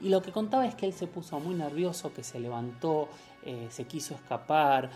Y 0.01 0.09
lo 0.09 0.21
que 0.21 0.31
contaba 0.31 0.65
es 0.65 0.75
que 0.75 0.85
él 0.85 0.93
se 0.93 1.07
puso 1.07 1.39
muy 1.39 1.55
nervioso, 1.55 2.13
que 2.13 2.23
se 2.23 2.39
levantó, 2.39 3.09
eh, 3.43 3.67
se 3.69 3.85
quiso 3.85 4.15
escapar, 4.15 4.89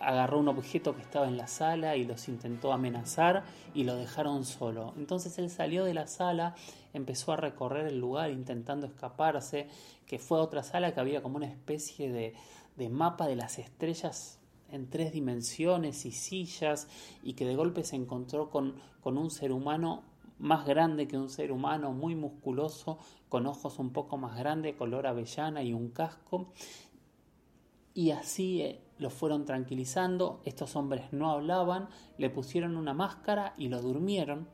agarró 0.00 0.38
un 0.38 0.48
objeto 0.48 0.96
que 0.96 1.02
estaba 1.02 1.28
en 1.28 1.36
la 1.36 1.46
sala 1.46 1.96
y 1.96 2.04
los 2.04 2.28
intentó 2.28 2.72
amenazar 2.72 3.44
y 3.74 3.84
lo 3.84 3.96
dejaron 3.96 4.44
solo. 4.44 4.94
Entonces 4.96 5.38
él 5.38 5.50
salió 5.50 5.84
de 5.84 5.94
la 5.94 6.06
sala, 6.06 6.54
empezó 6.94 7.32
a 7.32 7.36
recorrer 7.36 7.86
el 7.86 8.00
lugar 8.00 8.30
intentando 8.30 8.86
escaparse, 8.86 9.68
que 10.06 10.18
fue 10.18 10.38
a 10.38 10.42
otra 10.42 10.62
sala 10.62 10.92
que 10.94 11.00
había 11.00 11.22
como 11.22 11.36
una 11.36 11.46
especie 11.46 12.10
de, 12.10 12.34
de 12.76 12.88
mapa 12.88 13.26
de 13.26 13.36
las 13.36 13.58
estrellas 13.58 14.40
en 14.72 14.88
tres 14.88 15.12
dimensiones 15.12 16.06
y 16.06 16.12
sillas 16.12 16.88
y 17.22 17.34
que 17.34 17.44
de 17.44 17.56
golpe 17.56 17.84
se 17.84 17.96
encontró 17.96 18.50
con, 18.50 18.74
con 19.00 19.18
un 19.18 19.30
ser 19.30 19.52
humano 19.52 20.02
más 20.38 20.64
grande 20.64 21.06
que 21.06 21.18
un 21.18 21.28
ser 21.28 21.52
humano, 21.52 21.92
muy 21.92 22.14
musculoso, 22.14 22.98
con 23.28 23.46
ojos 23.46 23.78
un 23.78 23.90
poco 23.92 24.16
más 24.16 24.38
grandes, 24.38 24.74
color 24.76 25.06
avellana 25.06 25.62
y 25.62 25.74
un 25.74 25.90
casco. 25.90 26.48
Y 27.92 28.12
así 28.12 28.62
eh, 28.62 28.80
lo 29.00 29.10
fueron 29.10 29.44
tranquilizando, 29.44 30.40
estos 30.44 30.76
hombres 30.76 31.12
no 31.12 31.30
hablaban, 31.30 31.88
le 32.18 32.30
pusieron 32.30 32.76
una 32.76 32.94
máscara 32.94 33.54
y 33.56 33.68
lo 33.68 33.80
durmieron. 33.80 34.46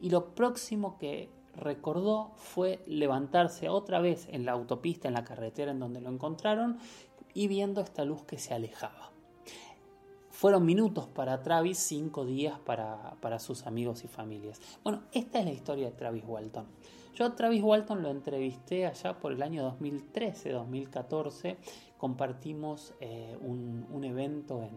Y 0.00 0.10
lo 0.10 0.34
próximo 0.34 0.98
que 0.98 1.30
recordó 1.56 2.32
fue 2.36 2.82
levantarse 2.86 3.68
otra 3.68 4.00
vez 4.00 4.26
en 4.30 4.44
la 4.44 4.52
autopista, 4.52 5.08
en 5.08 5.14
la 5.14 5.24
carretera 5.24 5.70
en 5.70 5.78
donde 5.78 6.00
lo 6.00 6.10
encontraron, 6.10 6.78
y 7.32 7.48
viendo 7.48 7.80
esta 7.80 8.04
luz 8.04 8.24
que 8.24 8.38
se 8.38 8.52
alejaba. 8.52 9.12
Fueron 10.30 10.66
minutos 10.66 11.06
para 11.06 11.42
Travis, 11.42 11.78
cinco 11.78 12.24
días 12.24 12.58
para, 12.58 13.16
para, 13.20 13.38
sus 13.38 13.66
amigos 13.66 14.04
y 14.04 14.08
familias. 14.08 14.60
Bueno, 14.82 15.02
esta 15.12 15.38
es 15.38 15.44
la 15.44 15.52
historia 15.52 15.86
de 15.86 15.92
Travis 15.92 16.24
Walton. 16.26 16.66
Yo 17.14 17.32
Travis 17.32 17.62
Walton 17.62 18.02
lo 18.02 18.10
entrevisté 18.10 18.86
allá 18.86 19.16
por 19.16 19.32
el 19.32 19.42
año 19.42 19.62
2013, 19.62 20.50
2014. 20.50 21.56
Compartimos 21.96 22.92
eh, 23.00 23.36
un, 23.40 24.02
evento 24.04 24.68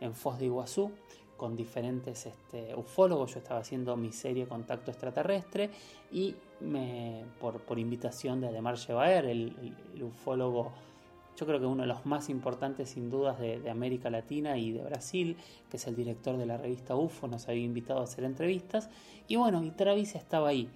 en, 0.00 0.14
Foz 0.14 0.38
de 0.38 0.44
Iguazú 0.44 0.92
con 1.36 1.56
diferentes 1.56 2.26
este, 2.26 2.72
ufólogos. 2.76 3.34
Yo 3.34 3.40
estaba 3.40 3.58
haciendo 3.58 3.96
mi 3.96 4.12
serie 4.12 4.46
Contacto 4.46 4.92
Extraterrestre 4.92 5.70
y 6.12 6.36
por, 7.40 7.78
invitación 7.80 8.40
de 8.40 8.46
Ademar 8.46 8.76
Chevaer, 8.76 9.24
el, 9.24 9.74
el 9.94 10.02
ufólogo 10.04 10.70
yo 11.36 11.46
creo 11.46 11.58
que 11.58 11.66
uno 11.66 11.82
de 11.82 11.88
los 11.88 12.04
más 12.04 12.28
importantes 12.28 12.90
sin 12.90 13.08
dudas 13.08 13.38
de, 13.38 13.68
América 13.70 14.10
Latina 14.10 14.58
y 14.58 14.72
de 14.72 14.82
Brasil, 14.82 15.36
que 15.70 15.78
es 15.78 15.86
el 15.86 15.96
director 15.96 16.36
de 16.36 16.46
la 16.46 16.58
revista 16.58 16.94
UFO, 16.94 17.26
nos 17.26 17.48
había 17.48 17.64
invitado 17.64 18.00
a 18.00 18.04
hacer 18.04 18.24
entrevistas. 18.24 18.90
Y 19.28 19.36
bueno, 19.36 19.62
y 19.64 19.70
Travis 19.70 20.14
estaba 20.14 20.48
ahí. 20.48 20.68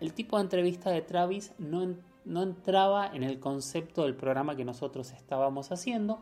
El 0.00 0.12
tipo 0.12 0.36
de 0.36 0.42
entrevista 0.42 0.90
de 0.90 1.02
Travis 1.02 1.52
no, 1.58 1.96
no 2.24 2.42
entraba 2.42 3.06
en 3.14 3.22
el 3.22 3.40
concepto 3.40 4.02
del 4.02 4.14
programa 4.14 4.56
que 4.56 4.64
nosotros 4.64 5.12
estábamos 5.12 5.72
haciendo, 5.72 6.20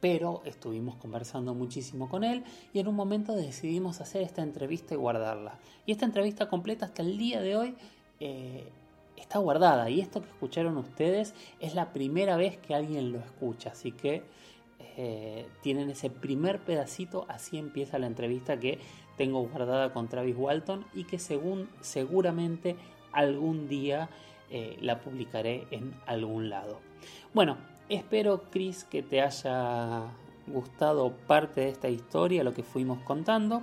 pero 0.00 0.42
estuvimos 0.44 0.96
conversando 0.96 1.54
muchísimo 1.54 2.08
con 2.08 2.22
él 2.22 2.44
y 2.72 2.78
en 2.78 2.88
un 2.88 2.94
momento 2.94 3.34
decidimos 3.34 4.00
hacer 4.00 4.22
esta 4.22 4.42
entrevista 4.42 4.94
y 4.94 4.96
guardarla. 4.96 5.58
Y 5.86 5.92
esta 5.92 6.04
entrevista 6.04 6.48
completa 6.48 6.86
hasta 6.86 7.02
el 7.02 7.18
día 7.18 7.40
de 7.40 7.56
hoy 7.56 7.74
eh, 8.20 8.68
está 9.16 9.38
guardada 9.38 9.90
y 9.90 10.00
esto 10.00 10.22
que 10.22 10.28
escucharon 10.28 10.76
ustedes 10.76 11.34
es 11.60 11.74
la 11.74 11.92
primera 11.92 12.36
vez 12.36 12.56
que 12.58 12.74
alguien 12.74 13.12
lo 13.12 13.18
escucha, 13.18 13.70
así 13.70 13.92
que 13.92 14.22
eh, 14.96 15.46
tienen 15.62 15.90
ese 15.90 16.10
primer 16.10 16.60
pedacito, 16.60 17.24
así 17.28 17.58
empieza 17.58 17.98
la 17.98 18.06
entrevista 18.06 18.58
que 18.58 18.78
tengo 19.18 19.42
guardada 19.42 19.92
con 19.92 20.08
Travis 20.08 20.36
Walton 20.38 20.86
y 20.94 21.04
que 21.04 21.18
según 21.18 21.68
seguramente 21.80 22.76
algún 23.12 23.68
día 23.68 24.08
eh, 24.48 24.78
la 24.80 25.00
publicaré 25.00 25.66
en 25.70 25.94
algún 26.06 26.48
lado. 26.48 26.80
Bueno, 27.34 27.58
espero 27.90 28.44
Chris 28.50 28.84
que 28.84 29.02
te 29.02 29.20
haya 29.20 30.04
gustado 30.46 31.12
parte 31.26 31.60
de 31.62 31.68
esta 31.68 31.90
historia, 31.90 32.44
lo 32.44 32.54
que 32.54 32.62
fuimos 32.62 33.00
contando. 33.00 33.62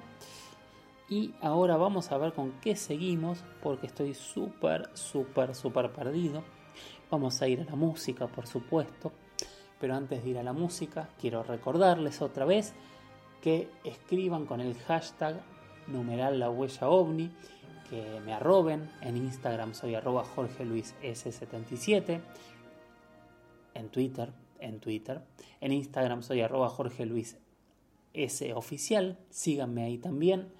Y 1.08 1.34
ahora 1.42 1.78
vamos 1.78 2.12
a 2.12 2.18
ver 2.18 2.34
con 2.34 2.52
qué 2.62 2.76
seguimos, 2.76 3.44
porque 3.62 3.88
estoy 3.88 4.14
súper, 4.14 4.90
súper, 4.94 5.56
súper 5.56 5.92
perdido. 5.92 6.44
Vamos 7.10 7.42
a 7.42 7.48
ir 7.48 7.62
a 7.62 7.66
la 7.66 7.76
música, 7.76 8.28
por 8.28 8.48
supuesto. 8.48 9.12
Pero 9.80 9.96
antes 9.96 10.24
de 10.24 10.30
ir 10.32 10.38
a 10.38 10.44
la 10.44 10.54
música, 10.54 11.10
quiero 11.20 11.44
recordarles 11.44 12.22
otra 12.22 12.46
vez 12.46 12.74
que 13.46 13.70
escriban 13.84 14.48
con 14.48 14.60
el 14.60 14.74
hashtag 14.74 15.40
numeral 15.86 16.40
la 16.40 16.50
huella 16.50 16.90
ovni 16.90 17.30
que 17.92 18.20
me 18.26 18.34
arroben. 18.34 18.90
En 19.02 19.18
Instagram 19.18 19.76
soy 19.76 19.94
arroba 19.94 20.24
Jorge 20.24 20.66
Luis 20.66 20.96
S77. 21.04 22.22
En 23.76 23.90
Twitter, 23.90 24.34
en 24.60 24.80
Twitter. 24.80 25.22
En 25.62 25.74
Instagram 25.74 26.24
soy 26.24 26.42
arroba 26.42 26.70
Jorge 26.70 27.06
Luis 27.06 27.38
S 28.14 28.52
oficial. 28.56 29.20
Síganme 29.30 29.84
ahí 29.84 30.00
también. 30.00 30.52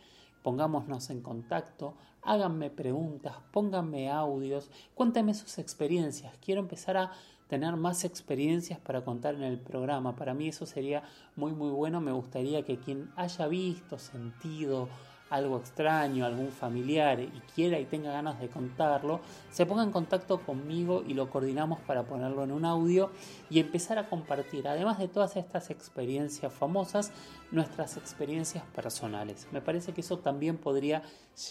Pongámonos 0.44 1.10
en 1.10 1.22
contacto. 1.22 1.98
Háganme 2.22 2.70
preguntas, 2.70 3.36
pónganme 3.52 4.12
audios, 4.12 4.70
cuéntenme 4.94 5.34
sus 5.34 5.58
experiencias. 5.58 6.38
Quiero 6.38 6.62
empezar 6.62 6.98
a 6.98 7.12
tener 7.48 7.76
más 7.76 8.04
experiencias 8.04 8.80
para 8.80 9.04
contar 9.04 9.36
en 9.36 9.44
el 9.44 9.60
programa. 9.60 10.16
Para 10.16 10.34
mí 10.34 10.48
eso 10.48 10.66
sería 10.66 11.04
muy 11.36 11.54
muy 11.54 11.70
bueno. 11.70 12.02
Me 12.02 12.12
gustaría 12.12 12.64
que 12.64 12.78
quien 12.78 13.12
haya 13.16 13.48
visto, 13.48 13.98
sentido, 13.98 14.90
algo 15.30 15.58
extraño, 15.58 16.26
algún 16.26 16.50
familiar 16.50 17.20
y 17.20 17.42
quiera 17.54 17.80
y 17.80 17.86
tenga 17.86 18.12
ganas 18.12 18.40
de 18.40 18.48
contarlo, 18.48 19.22
se 19.52 19.66
ponga 19.66 19.84
en 19.84 19.92
contacto 19.92 20.40
conmigo 20.42 21.04
y 21.06 21.14
lo 21.14 21.30
coordinamos 21.30 21.80
para 21.82 22.04
ponerlo 22.04 22.44
en 22.44 22.52
un 22.52 22.66
audio 22.66 23.10
y 23.50 23.60
empezar 23.60 23.98
a 23.98 24.08
compartir, 24.08 24.68
además 24.68 25.00
de 25.00 25.08
todas 25.08 25.36
estas 25.36 25.70
experiencias 25.70 26.54
famosas, 26.54 27.12
nuestras 27.52 27.98
experiencias 27.98 28.64
personales. 28.76 29.48
Me 29.52 29.62
parece 29.62 29.94
que 29.94 30.02
eso 30.02 30.20
también 30.20 30.58
podría 30.58 31.02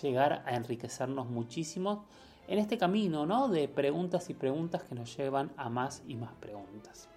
llegar 0.02 0.42
a 0.46 0.54
enriquecernos 0.54 1.28
muchísimo 1.28 2.07
en 2.48 2.59
este 2.59 2.78
camino, 2.78 3.26
¿no? 3.26 3.48
De 3.48 3.68
preguntas 3.68 4.28
y 4.30 4.35
preguntas 4.35 4.83
que 4.85 4.94
nos 4.94 5.16
llevan 5.16 5.52
a 5.57 5.68
más 5.68 6.02
y 6.07 6.16
más 6.16 6.33
preguntas. 6.35 7.09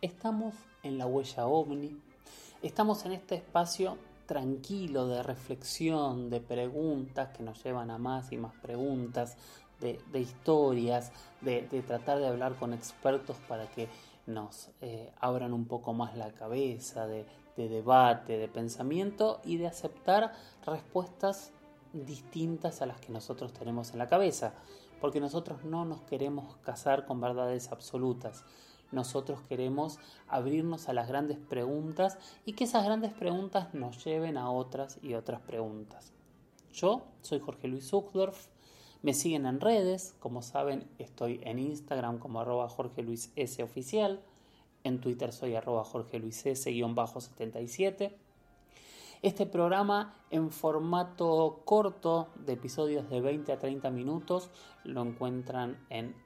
Estamos 0.00 0.54
en 0.82 0.98
la 0.98 1.06
huella 1.06 1.46
ovni, 1.46 2.00
Estamos 2.62 3.04
en 3.06 3.12
este 3.12 3.34
espacio 3.34 3.98
tranquilo 4.24 5.08
de 5.08 5.24
reflexión, 5.24 6.30
de 6.30 6.40
preguntas 6.40 7.36
que 7.36 7.42
nos 7.42 7.60
llevan 7.64 7.90
a 7.90 7.98
más 7.98 8.30
y 8.30 8.36
más 8.36 8.54
preguntas, 8.62 9.36
de, 9.80 9.98
historias, 10.20 11.10
de, 11.40 11.62
tratar 11.84 12.20
de 12.20 12.28
hablar 12.28 12.54
con 12.54 12.72
expertos 12.72 13.36
para 13.48 13.68
que 13.68 13.88
nos 14.26 14.70
eh, 14.80 15.10
abran 15.18 15.52
un 15.52 15.64
poco 15.64 15.92
más 15.92 16.16
la 16.16 16.30
cabeza, 16.30 17.08
de, 17.08 17.26
de 17.56 17.68
debate, 17.68 18.38
de 18.38 18.46
pensamiento 18.46 19.40
y 19.44 19.56
de 19.56 19.66
aceptar 19.66 20.32
respuestas 20.64 21.52
distintas 21.92 22.82
a 22.82 22.86
las 22.86 23.00
que 23.00 23.12
nosotros 23.12 23.52
tenemos 23.52 23.92
en 23.92 23.98
la 23.98 24.08
cabeza, 24.08 24.54
porque 25.00 25.20
nosotros 25.20 25.64
no 25.64 25.84
nos 25.84 26.02
queremos 26.02 26.56
casar 26.58 27.06
con 27.06 27.20
verdades 27.20 27.72
absolutas 27.72 28.44
nosotros 28.92 29.40
queremos 29.48 29.98
abrirnos 30.28 30.88
a 30.88 30.92
las 30.92 31.08
grandes 31.08 31.38
preguntas 31.38 32.18
y 32.44 32.52
que 32.52 32.64
esas 32.64 32.84
grandes 32.84 33.12
preguntas 33.12 33.72
nos 33.74 34.04
lleven 34.04 34.36
a 34.36 34.50
otras 34.50 34.98
y 35.02 35.14
otras 35.14 35.40
preguntas. 35.40 36.12
Yo 36.72 37.02
soy 37.22 37.40
Jorge 37.40 37.68
Luis 37.68 37.88
Zuckdorf, 37.88 38.48
me 39.02 39.14
siguen 39.14 39.46
en 39.46 39.60
redes, 39.60 40.14
como 40.20 40.42
saben 40.42 40.86
estoy 40.98 41.40
en 41.42 41.58
Instagram 41.58 42.18
como 42.18 42.40
arroba 42.40 42.68
Jorge 42.68 43.02
Luis 43.02 43.32
S 43.34 43.62
oficial, 43.62 44.20
en 44.84 45.00
Twitter 45.00 45.32
soy 45.32 45.54
arroba 45.54 45.84
Jorge 45.84 46.18
Luis 46.18 46.44
S-77. 46.44 48.12
Este 49.22 49.46
programa 49.46 50.20
en 50.30 50.50
formato 50.50 51.62
corto 51.64 52.32
de 52.44 52.54
episodios 52.54 53.08
de 53.08 53.20
20 53.20 53.52
a 53.52 53.58
30 53.60 53.88
minutos 53.90 54.50
lo 54.82 55.00
encuentran 55.00 55.86
en... 55.90 56.16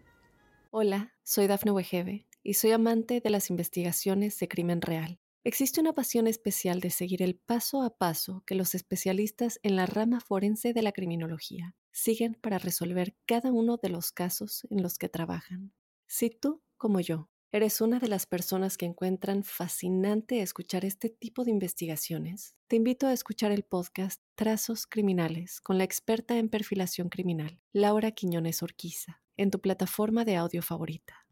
Hola, 0.71 1.13
soy 1.23 1.47
Dafne 1.47 1.73
Wegebe 1.73 2.27
y 2.43 2.55
soy 2.55 2.71
amante 2.73 3.21
de 3.21 3.29
las 3.29 3.51
investigaciones 3.51 4.39
de 4.39 4.49
crimen 4.49 4.81
real. 4.81 5.21
Existe 5.45 5.79
una 5.79 5.93
pasión 5.93 6.27
especial 6.27 6.81
de 6.81 6.89
seguir 6.89 7.23
el 7.23 7.37
paso 7.37 7.83
a 7.83 7.99
paso 7.99 8.43
que 8.47 8.55
los 8.55 8.75
especialistas 8.75 9.61
en 9.63 9.77
la 9.77 9.85
rama 9.85 10.21
forense 10.21 10.73
de 10.73 10.81
la 10.81 10.93
criminología 10.93 11.77
siguen 11.93 12.33
para 12.41 12.57
resolver 12.57 13.15
cada 13.27 13.53
uno 13.53 13.77
de 13.77 13.91
los 13.91 14.11
casos 14.11 14.67
en 14.71 14.83
los 14.83 14.97
que 14.97 15.11
trabajan. 15.11 15.75
Si 16.07 16.31
tú, 16.31 16.63
como 16.79 17.01
yo, 17.01 17.29
eres 17.53 17.81
una 17.81 17.99
de 17.99 18.09
las 18.09 18.27
personas 18.27 18.77
que 18.77 18.87
encuentran 18.87 19.45
fascinante 19.45 20.43
escuchar 20.43 20.85
este 20.85 21.11
tipo 21.11 21.45
de 21.45 21.51
investigaciones, 21.51 22.55
te 22.67 22.77
invito 22.77 23.07
a 23.07 23.13
escuchar 23.13 23.53
el 23.53 23.63
podcast 23.63 24.23
Trazos 24.35 24.87
Criminales 24.87 25.61
con 25.61 25.79
la 25.79 25.85
experta 25.85 26.37
en 26.37 26.49
perfilación 26.49 27.09
criminal, 27.09 27.61
Laura 27.73 28.11
Quiñones 28.11 28.63
Orquiza, 28.63 29.23
en 29.37 29.51
tu 29.51 29.61
plataforma 29.61 30.25
de 30.25 30.37
audio 30.37 30.63
favorita 30.63 31.27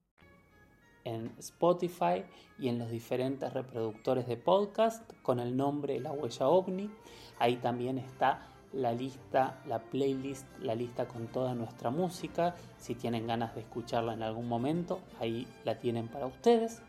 en 1.05 1.33
Spotify 1.39 2.25
y 2.59 2.69
en 2.69 2.79
los 2.79 2.91
diferentes 2.91 3.53
reproductores 3.53 4.27
de 4.27 4.37
podcast 4.37 5.13
con 5.23 5.39
el 5.39 5.57
nombre 5.57 6.01
La 6.01 6.13
Huella 6.13 6.49
OVNI. 6.49 6.91
Ahí 7.39 7.57
también 7.57 7.99
está 7.99 8.54
la 8.75 8.93
lista, 8.93 9.61
la 9.67 9.79
playlist, 9.79 10.47
la 10.61 10.75
lista 10.75 11.07
con 11.07 11.29
toda 11.29 11.55
nuestra 11.55 11.91
música. 11.91 12.55
Si 12.79 12.95
tienen 12.95 13.27
ganas 13.27 13.55
de 13.55 13.63
escucharla 13.63 14.15
en 14.15 14.23
algún 14.23 14.49
momento, 14.49 15.01
ahí 15.21 15.47
la 15.65 15.79
tienen 15.79 16.09
para 16.09 16.27
ustedes. 16.27 16.83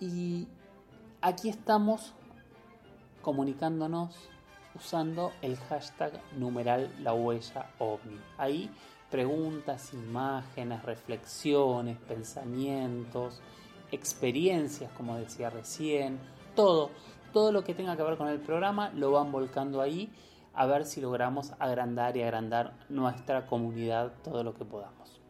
Y 0.00 0.46
aquí 1.20 1.48
estamos 1.48 2.12
comunicándonos 3.22 4.14
usando 4.74 5.32
el 5.42 5.56
hashtag 5.56 6.12
numeral 6.36 6.90
la 7.02 7.14
huella 7.14 7.70
ovni. 7.78 8.18
Ahí 8.38 8.70
preguntas, 9.10 9.92
imágenes, 9.92 10.82
reflexiones, 10.82 11.98
pensamientos, 11.98 13.40
experiencias, 13.90 14.90
como 14.92 15.16
decía 15.16 15.50
recién, 15.50 16.18
todo, 16.56 16.90
todo 17.32 17.52
lo 17.52 17.62
que 17.62 17.74
tenga 17.74 17.96
que 17.96 18.02
ver 18.02 18.16
con 18.16 18.28
el 18.28 18.40
programa 18.40 18.90
lo 18.90 19.12
van 19.12 19.30
volcando 19.30 19.82
ahí 19.82 20.10
a 20.54 20.66
ver 20.66 20.84
si 20.84 21.00
logramos 21.00 21.52
agrandar 21.58 22.16
y 22.16 22.22
agrandar 22.22 22.74
nuestra 22.88 23.46
comunidad 23.46 24.12
todo 24.22 24.44
lo 24.44 24.54
que 24.54 24.64
podamos. 24.64 25.20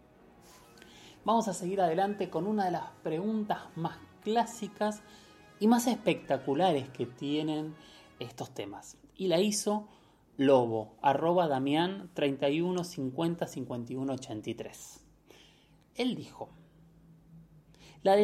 Vamos 1.25 1.47
a 1.49 1.55
seguir 1.55 1.81
adelante 1.81 2.31
con 2.31 2.47
una 2.47 2.65
de 2.65 2.73
las 2.73 2.91
preguntas 3.03 3.61
más 3.77 3.99
clásicas 4.23 5.03
y 5.61 5.69
más 5.69 5.87
espectaculares 5.87 6.89
que 6.89 7.07
tienen 7.07 7.75
estos 8.19 8.51
temas. 8.51 8.99
Y 9.17 9.29
la 9.29 9.39
hizo 9.39 9.89
Lobo, 10.37 10.97
arroba 11.03 11.47
Damián 11.47 12.11
31 12.15 12.83
50 12.83 13.47
51 13.47 14.13
83. 14.13 15.05
Él 15.95 16.17
dijo, 16.17 16.49
la, 18.03 18.17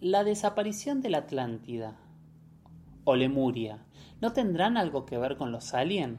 la 0.00 0.24
desaparición 0.24 1.00
de 1.00 1.10
la 1.10 1.18
Atlántida 1.18 1.96
o 3.04 3.16
Lemuria, 3.16 3.84
¿no 4.24 4.32
tendrán 4.32 4.78
algo 4.78 5.04
que 5.04 5.18
ver 5.18 5.36
con 5.36 5.52
los 5.52 5.74
aliens? 5.74 6.18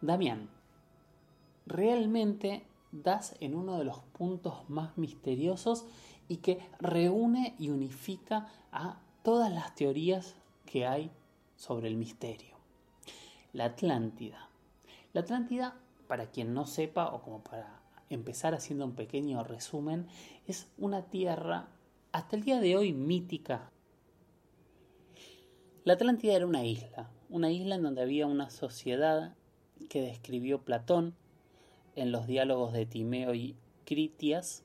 Damián, 0.00 0.50
realmente 1.64 2.66
das 2.90 3.36
en 3.38 3.54
uno 3.54 3.78
de 3.78 3.84
los 3.84 4.00
puntos 4.00 4.68
más 4.68 4.98
misteriosos 4.98 5.86
y 6.26 6.38
que 6.38 6.58
reúne 6.80 7.54
y 7.60 7.70
unifica 7.70 8.48
a 8.72 8.98
todas 9.22 9.52
las 9.52 9.76
teorías 9.76 10.34
que 10.66 10.88
hay 10.88 11.12
sobre 11.54 11.86
el 11.86 11.94
misterio 11.94 12.56
la 13.52 13.66
Atlántida. 13.66 14.48
La 15.12 15.20
Atlántida, 15.20 15.76
para 16.08 16.32
quien 16.32 16.52
no 16.52 16.66
sepa 16.66 17.14
o 17.14 17.22
como 17.22 17.44
para 17.44 17.80
empezar 18.10 18.54
haciendo 18.54 18.84
un 18.86 18.96
pequeño 18.96 19.44
resumen, 19.44 20.08
es 20.48 20.66
una 20.78 21.02
tierra 21.02 21.68
hasta 22.10 22.34
el 22.34 22.42
día 22.42 22.58
de 22.58 22.76
hoy 22.76 22.92
mítica. 22.92 23.70
La 25.84 25.92
Atlántida 25.92 26.32
era 26.32 26.46
una 26.46 26.64
isla, 26.64 27.10
una 27.28 27.50
isla 27.50 27.74
en 27.74 27.82
donde 27.82 28.00
había 28.00 28.26
una 28.26 28.48
sociedad 28.48 29.34
que 29.90 30.00
describió 30.00 30.62
Platón 30.62 31.14
en 31.94 32.10
los 32.10 32.26
diálogos 32.26 32.72
de 32.72 32.86
Timeo 32.86 33.34
y 33.34 33.54
Critias, 33.84 34.62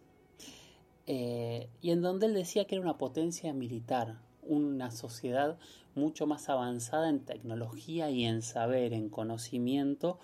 eh, 1.07 1.67
y 1.81 1.91
en 1.91 2.01
donde 2.01 2.27
él 2.27 2.33
decía 2.33 2.63
que 2.63 2.75
era 2.75 2.81
una 2.85 2.97
potencia 2.97 3.51
militar, 3.51 4.21
una 4.43 4.91
sociedad 4.91 5.57
mucho 5.93 6.25
más 6.25 6.47
avanzada 6.47 7.09
en 7.09 7.19
tecnología 7.19 8.09
y 8.09 8.23
en 8.23 8.41
saber, 8.41 8.93
en 8.93 9.09
conocimiento 9.09 10.19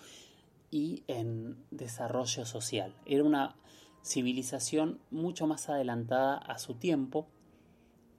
y 0.70 1.02
en 1.08 1.58
desarrollo 1.70 2.46
social. 2.46 2.94
Era 3.04 3.22
una 3.22 3.54
civilización 4.02 4.98
mucho 5.10 5.46
más 5.46 5.68
adelantada 5.68 6.38
a 6.38 6.58
su 6.58 6.72
tiempo, 6.72 7.26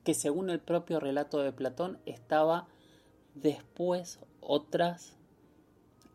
que 0.07 0.13
según 0.13 0.49
el 0.49 0.61
propio 0.61 1.01
relato 1.01 1.39
de 1.39 1.51
Platón 1.51 1.99
estaba 2.05 2.65
después 3.35 4.21
otras 4.39 5.17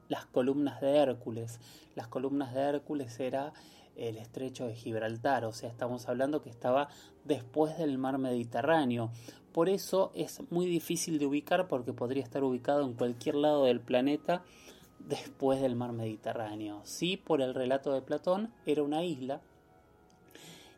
las 0.08 0.24
columnas 0.24 0.80
de 0.80 0.96
Hércules. 0.96 1.60
Las 1.94 2.08
columnas 2.08 2.54
de 2.54 2.60
Hércules 2.62 3.20
era 3.20 3.52
el 3.94 4.16
estrecho 4.16 4.66
de 4.66 4.74
Gibraltar, 4.74 5.44
o 5.44 5.52
sea, 5.52 5.68
estamos 5.68 6.08
hablando 6.08 6.40
que 6.40 6.48
estaba 6.48 6.88
después 7.24 7.76
del 7.76 7.98
mar 7.98 8.16
Mediterráneo. 8.16 9.10
Por 9.52 9.68
eso 9.68 10.10
es 10.14 10.40
muy 10.50 10.64
difícil 10.64 11.18
de 11.18 11.26
ubicar 11.26 11.68
porque 11.68 11.92
podría 11.92 12.22
estar 12.22 12.42
ubicado 12.44 12.86
en 12.86 12.94
cualquier 12.94 13.34
lado 13.34 13.64
del 13.64 13.82
planeta 13.82 14.42
después 15.00 15.60
del 15.60 15.76
mar 15.76 15.92
Mediterráneo. 15.92 16.80
Sí, 16.84 17.18
por 17.18 17.42
el 17.42 17.52
relato 17.52 17.92
de 17.92 18.00
Platón, 18.00 18.54
era 18.64 18.82
una 18.82 19.04
isla 19.04 19.42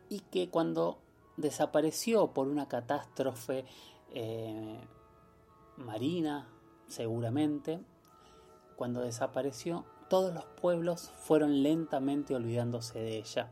y 0.09 0.19
que 0.19 0.49
cuando 0.49 0.99
desapareció 1.37 2.29
por 2.29 2.49
una 2.49 2.69
catástrofe 2.69 3.65
eh, 4.13 4.79
marina, 5.77 6.49
seguramente, 6.87 7.81
cuando 8.77 9.01
desapareció, 9.01 9.85
todos 10.09 10.35
los 10.35 10.45
pueblos 10.45 11.11
fueron 11.17 11.63
lentamente 11.63 12.35
olvidándose 12.35 12.99
de 12.99 13.19
ella. 13.19 13.51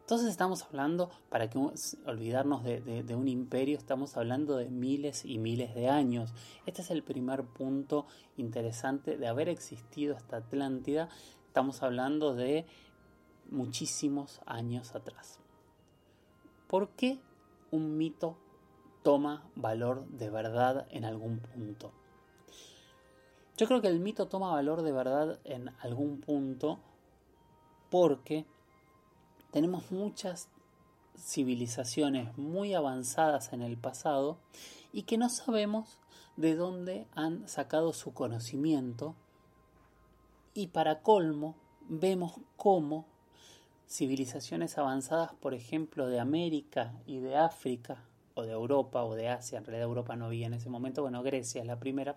Entonces 0.00 0.30
estamos 0.30 0.62
hablando, 0.62 1.10
para 1.28 1.50
que 1.50 1.58
olvidarnos 2.06 2.64
de, 2.64 3.14
un 3.14 3.28
imperio, 3.28 3.76
estamos 3.76 4.16
hablando 4.16 4.56
de 4.56 4.70
miles 4.70 5.26
y 5.26 5.36
miles 5.36 5.74
de 5.74 5.90
años. 5.90 6.32
Este 6.64 6.80
es 6.80 6.90
el 6.90 7.02
primer 7.02 7.44
punto 7.44 8.06
interesante 8.38 9.18
de 9.18 9.28
haber 9.28 9.50
existido 9.50 10.16
esta 10.16 10.38
Atlántida. 10.38 11.10
Estamos 11.46 11.82
hablando 11.82 12.34
de 12.34 12.64
muchísimos 13.50 14.40
años 14.46 14.94
atrás. 14.94 15.40
¿Por 16.68 16.90
qué 16.90 17.18
un 17.70 17.96
mito 17.96 18.36
toma 19.02 19.48
valor 19.56 20.06
de 20.08 20.28
verdad 20.28 20.86
en 20.90 21.06
algún 21.06 21.38
punto? 21.40 21.92
Yo 23.56 23.66
creo 23.66 23.80
que 23.80 23.88
el 23.88 24.00
mito 24.00 24.28
toma 24.28 24.52
valor 24.52 24.82
de 24.82 24.92
verdad 24.92 25.40
en 25.44 25.70
algún 25.80 26.20
punto 26.20 26.78
porque 27.90 28.44
tenemos 29.50 29.90
muchas 29.90 30.50
civilizaciones 31.16 32.36
muy 32.36 32.74
avanzadas 32.74 33.54
en 33.54 33.62
el 33.62 33.78
pasado 33.78 34.36
y 34.92 35.04
que 35.04 35.16
no 35.16 35.30
sabemos 35.30 35.98
de 36.36 36.54
dónde 36.54 37.06
han 37.14 37.48
sacado 37.48 37.94
su 37.94 38.12
conocimiento 38.12 39.14
y 40.52 40.66
para 40.66 41.00
colmo 41.00 41.56
vemos 41.88 42.34
cómo 42.58 43.06
civilizaciones 43.88 44.76
avanzadas, 44.78 45.32
por 45.34 45.54
ejemplo, 45.54 46.06
de 46.08 46.20
América 46.20 46.92
y 47.06 47.18
de 47.18 47.36
África, 47.36 48.04
o 48.38 48.42
de 48.42 48.52
Europa 48.52 49.02
o 49.02 49.16
de 49.16 49.28
Asia, 49.28 49.58
en 49.58 49.64
realidad 49.64 49.88
Europa 49.88 50.14
no 50.14 50.26
había 50.26 50.46
en 50.46 50.54
ese 50.54 50.70
momento, 50.70 51.02
bueno, 51.02 51.24
Grecia 51.24 51.60
es 51.60 51.66
la 51.66 51.80
primera, 51.80 52.16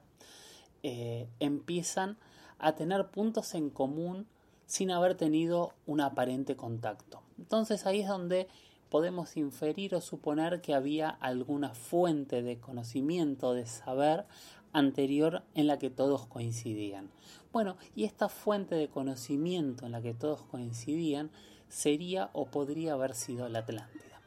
eh, 0.84 1.28
empiezan 1.40 2.18
a 2.60 2.76
tener 2.76 3.08
puntos 3.10 3.56
en 3.56 3.72
común 3.72 4.28
sin 4.68 4.92
haber 4.92 5.16
tenido 5.16 5.74
un 5.88 6.00
aparente 6.00 6.56
contacto. 6.56 7.24
Entonces 7.40 7.88
ahí 7.88 8.02
es 8.02 8.08
donde 8.08 8.48
podemos 8.90 9.36
inferir 9.36 9.96
o 9.96 10.02
suponer 10.02 10.62
que 10.62 10.76
había 10.76 11.10
alguna 11.10 11.74
fuente 11.74 12.44
de 12.44 12.60
conocimiento, 12.60 13.54
de 13.54 13.66
saber 13.66 14.26
anterior 14.74 15.44
en 15.56 15.66
la 15.66 15.80
que 15.80 15.90
todos 15.90 16.28
coincidían. 16.28 17.10
Bueno, 17.52 17.78
y 17.96 18.04
esta 18.04 18.30
fuente 18.30 18.76
de 18.76 18.90
conocimiento 18.90 19.86
en 19.86 19.92
la 19.92 20.02
que 20.02 20.14
todos 20.14 20.44
coincidían 20.44 21.32
sería 21.72 22.30
o 22.34 22.46
podría 22.46 22.94
haber 22.94 23.16
sido 23.16 23.48
la 23.50 23.60
Atlántida. 23.60 24.22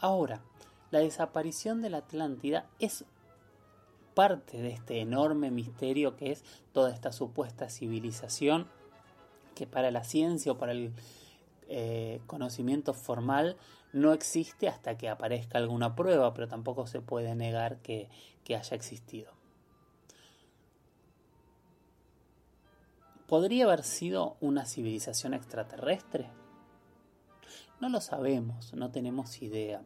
Ahora, 0.00 0.42
la 0.90 0.98
desaparición 0.98 1.80
de 1.80 1.90
la 1.90 1.98
Atlántida 1.98 2.66
es 2.78 3.04
parte 4.14 4.60
de 4.60 4.70
este 4.70 5.00
enorme 5.00 5.50
misterio 5.50 6.16
que 6.16 6.32
es 6.32 6.44
toda 6.72 6.92
esta 6.92 7.12
supuesta 7.12 7.70
civilización 7.70 8.66
que 9.54 9.66
para 9.66 9.90
la 9.90 10.02
ciencia 10.02 10.52
o 10.52 10.58
para 10.58 10.72
el 10.72 10.92
eh, 11.68 12.20
conocimiento 12.26 12.94
formal 12.94 13.56
no 13.92 14.12
existe 14.12 14.68
hasta 14.68 14.98
que 14.98 15.08
aparezca 15.08 15.58
alguna 15.58 15.94
prueba, 15.94 16.34
pero 16.34 16.48
tampoco 16.48 16.86
se 16.86 17.00
puede 17.00 17.34
negar 17.34 17.78
que, 17.78 18.08
que 18.44 18.56
haya 18.56 18.76
existido. 18.76 19.32
¿Podría 23.26 23.66
haber 23.66 23.84
sido 23.84 24.36
una 24.40 24.64
civilización 24.64 25.34
extraterrestre? 25.34 26.30
No 27.80 27.88
lo 27.88 28.00
sabemos, 28.00 28.74
no 28.74 28.90
tenemos 28.90 29.40
idea. 29.40 29.82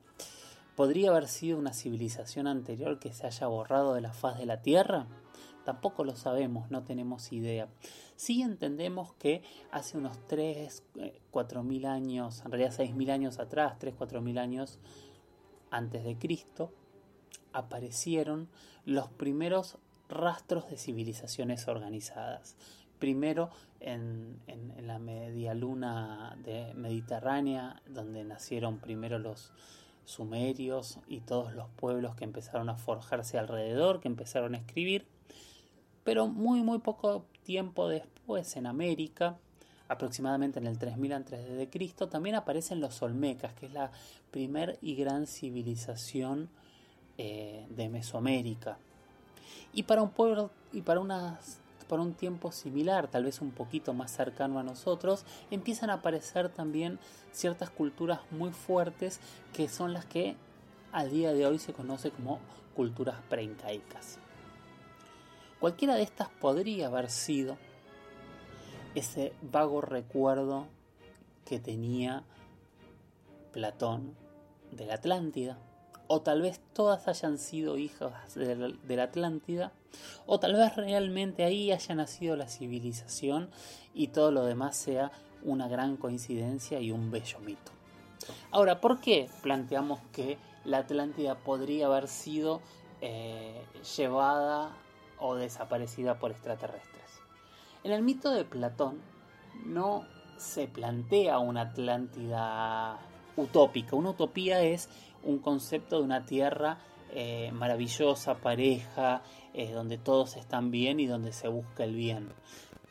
¿Podría 0.76 1.10
haber 1.10 1.28
sido 1.28 1.58
una 1.58 1.74
civilización 1.74 2.46
anterior 2.46 2.98
que 2.98 3.12
se 3.12 3.26
haya 3.26 3.46
borrado 3.48 3.92
de 3.92 4.00
la 4.00 4.14
faz 4.14 4.38
de 4.38 4.46
la 4.46 4.62
Tierra? 4.62 5.06
Tampoco 5.66 6.02
lo 6.02 6.16
sabemos, 6.16 6.70
no 6.70 6.84
tenemos 6.84 7.32
idea. 7.32 7.68
Sí 8.16 8.40
entendemos 8.40 9.12
que 9.14 9.42
hace 9.70 9.98
unos 9.98 10.16
3, 10.26 10.82
4 11.30 11.60
eh, 11.60 11.62
mil 11.62 11.84
años, 11.84 12.42
en 12.44 12.50
realidad 12.50 12.72
6 12.74 12.94
mil 12.94 13.10
años 13.10 13.38
atrás, 13.38 13.78
3, 13.78 13.94
4 13.96 14.22
mil 14.22 14.38
años 14.38 14.78
antes 15.70 16.02
de 16.02 16.16
Cristo, 16.16 16.72
aparecieron 17.52 18.48
los 18.86 19.08
primeros 19.08 19.76
rastros 20.08 20.70
de 20.70 20.78
civilizaciones 20.78 21.68
organizadas. 21.68 22.56
Primero 23.02 23.50
en, 23.80 24.38
en 24.46 24.86
la 24.86 25.00
media 25.00 25.54
luna 25.54 26.38
de 26.44 26.72
mediterránea, 26.74 27.82
donde 27.88 28.22
nacieron 28.22 28.78
primero 28.78 29.18
los, 29.18 29.52
sumerios 30.04 30.98
y 31.06 31.20
todos 31.20 31.52
los 31.54 31.68
pueblos 31.70 32.14
que 32.14 32.24
empezaron 32.24 32.68
a 32.68 32.76
forjarse 32.76 33.38
alrededor, 33.38 34.00
que 34.00 34.08
empezaron 34.08 34.54
a 34.54 34.58
escribir. 34.58 35.06
Pero 36.04 36.26
muy, 36.26 36.62
muy 36.62 36.78
poco 36.78 37.24
tiempo 37.44 37.88
después 37.88 38.56
en 38.56 38.66
América, 38.66 39.36
aproximadamente 39.88 40.58
en 40.58 40.66
el 40.66 40.78
3000 40.78 41.12
a.C., 41.12 41.68
también 42.10 42.34
aparecen 42.34 42.80
los 42.80 43.00
Olmecas, 43.02 43.54
que 43.54 43.66
es 43.66 43.72
la 43.72 43.92
primer 44.30 44.78
y 44.80 44.96
gran 44.96 45.26
civilización 45.26 46.48
eh, 47.18 47.66
de 47.70 47.88
Mesoamérica. 47.88 48.78
Y 49.72 49.84
para 49.84 50.02
un 50.02 50.10
pueblo 50.10 50.50
y 50.72 50.82
para 50.82 51.00
unas 51.00 51.61
para 51.92 52.04
un 52.04 52.14
tiempo 52.14 52.52
similar, 52.52 53.08
tal 53.08 53.24
vez 53.24 53.42
un 53.42 53.50
poquito 53.50 53.92
más 53.92 54.10
cercano 54.10 54.58
a 54.58 54.62
nosotros, 54.62 55.26
empiezan 55.50 55.90
a 55.90 55.96
aparecer 55.96 56.48
también 56.48 56.98
ciertas 57.32 57.68
culturas 57.68 58.20
muy 58.30 58.50
fuertes 58.50 59.20
que 59.52 59.68
son 59.68 59.92
las 59.92 60.06
que 60.06 60.34
al 60.90 61.10
día 61.10 61.34
de 61.34 61.44
hoy 61.44 61.58
se 61.58 61.74
conoce 61.74 62.10
como 62.10 62.40
culturas 62.74 63.16
preincaicas. 63.28 64.18
Cualquiera 65.60 65.94
de 65.94 66.02
estas 66.04 66.30
podría 66.30 66.86
haber 66.86 67.10
sido 67.10 67.58
ese 68.94 69.34
vago 69.42 69.82
recuerdo 69.82 70.68
que 71.44 71.60
tenía 71.60 72.24
Platón 73.52 74.16
de 74.70 74.86
la 74.86 74.94
Atlántida, 74.94 75.58
o 76.14 76.20
tal 76.20 76.42
vez 76.42 76.60
todas 76.74 77.08
hayan 77.08 77.38
sido 77.38 77.78
hijas 77.78 78.34
de 78.34 78.54
la, 78.96 79.02
Atlántida, 79.02 79.72
o 80.26 80.38
tal 80.38 80.52
vez 80.54 80.76
realmente 80.76 81.42
ahí 81.42 81.72
haya 81.72 81.94
nacido 81.94 82.36
la 82.36 82.48
civilización 82.48 83.48
y 83.94 84.08
todo 84.08 84.30
lo 84.30 84.44
demás 84.44 84.76
sea 84.76 85.10
una 85.42 85.68
gran 85.68 85.96
coincidencia 85.96 86.80
y 86.80 86.92
un 86.92 87.10
bello 87.10 87.38
mito. 87.40 87.72
Ahora, 88.50 88.78
¿por 88.82 89.00
qué 89.00 89.30
planteamos 89.40 90.00
que 90.12 90.36
la 90.66 90.78
Atlántida 90.80 91.34
podría 91.34 91.86
haber 91.86 92.08
sido 92.08 92.60
eh, 93.00 93.64
llevada 93.96 94.76
o 95.18 95.34
desaparecida 95.34 96.18
por 96.18 96.30
extraterrestres. 96.30 97.22
En 97.84 97.92
el 97.92 98.02
mito 98.02 98.30
de 98.30 98.44
Platón 98.44 99.00
no 99.64 100.04
se 100.36 100.68
plantea 100.68 101.38
una 101.38 101.62
Atlántida 101.62 102.98
utópica. 103.36 103.96
Una 103.96 104.10
utopía 104.10 104.62
es 104.62 104.88
un 105.24 105.38
concepto 105.38 105.98
de 105.98 106.04
una 106.04 106.24
tierra 106.26 106.78
eh, 107.14 107.50
maravillosa, 107.52 108.36
pareja, 108.36 109.22
eh, 109.54 109.70
donde 109.72 109.98
todos 109.98 110.36
están 110.36 110.70
bien 110.70 110.98
y 110.98 111.06
donde 111.06 111.32
se 111.32 111.48
busca 111.48 111.84
el 111.84 111.94
bien. 111.94 112.28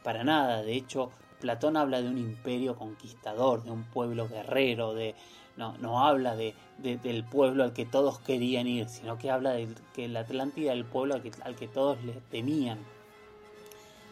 Para 0.03 0.23
nada, 0.23 0.61
de 0.61 0.75
hecho, 0.75 1.11
Platón 1.39 1.75
habla 1.75 2.01
de 2.01 2.07
un 2.07 2.17
imperio 2.17 2.75
conquistador, 2.75 3.63
de 3.63 3.71
un 3.71 3.84
pueblo 3.84 4.29
guerrero, 4.29 4.93
de, 4.93 5.15
no, 5.57 5.77
no 5.79 6.05
habla 6.05 6.36
de, 6.36 6.53
del 6.77 7.23
pueblo 7.23 7.63
al 7.63 7.73
que 7.73 7.86
todos 7.86 8.19
querían 8.19 8.67
ir, 8.67 8.88
sino 8.89 9.17
que 9.17 9.32
habla 9.32 9.51
de 9.51 9.67
que 9.93 10.07
la 10.07 10.21
Atlántida 10.21 10.71
el 10.71 10.86
pueblo 10.86 11.15
al 11.15 11.55
que, 11.55 11.67
todos 11.67 12.03
le 12.03 12.13
temían. 12.29 12.79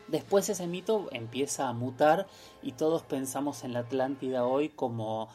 Después 0.07 0.49
ese 0.49 0.65
mito 0.65 1.07
empieza 1.11 1.69
a 1.69 1.73
mutar 1.73 2.25
y 2.63 2.71
todos 2.71 3.03
pensamos 3.03 3.63
en 3.63 3.73
la 3.73 3.79
Atlántida 3.81 4.43
hoy 4.43 4.69
como 4.69 5.29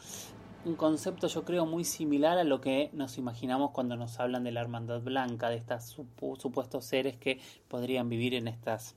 un 0.65 0.75
concepto 0.75 1.27
yo 1.27 1.45
creo 1.45 1.67
muy 1.67 1.83
similar 1.85 2.39
a 2.39 2.43
lo 2.43 2.59
que 2.59 2.89
nos 2.91 3.19
imaginamos 3.19 3.71
cuando 3.71 3.95
nos 3.95 4.19
hablan 4.19 4.43
de 4.43 4.51
la 4.51 4.61
Hermandad 4.61 5.01
Blanca, 5.01 5.49
de 5.49 5.57
estos 5.57 5.95
supuestos 6.39 6.85
seres 6.85 7.17
que 7.17 7.39
podrían 7.67 8.09
vivir 8.09 8.33
en 8.33 8.47
estas 8.47 8.95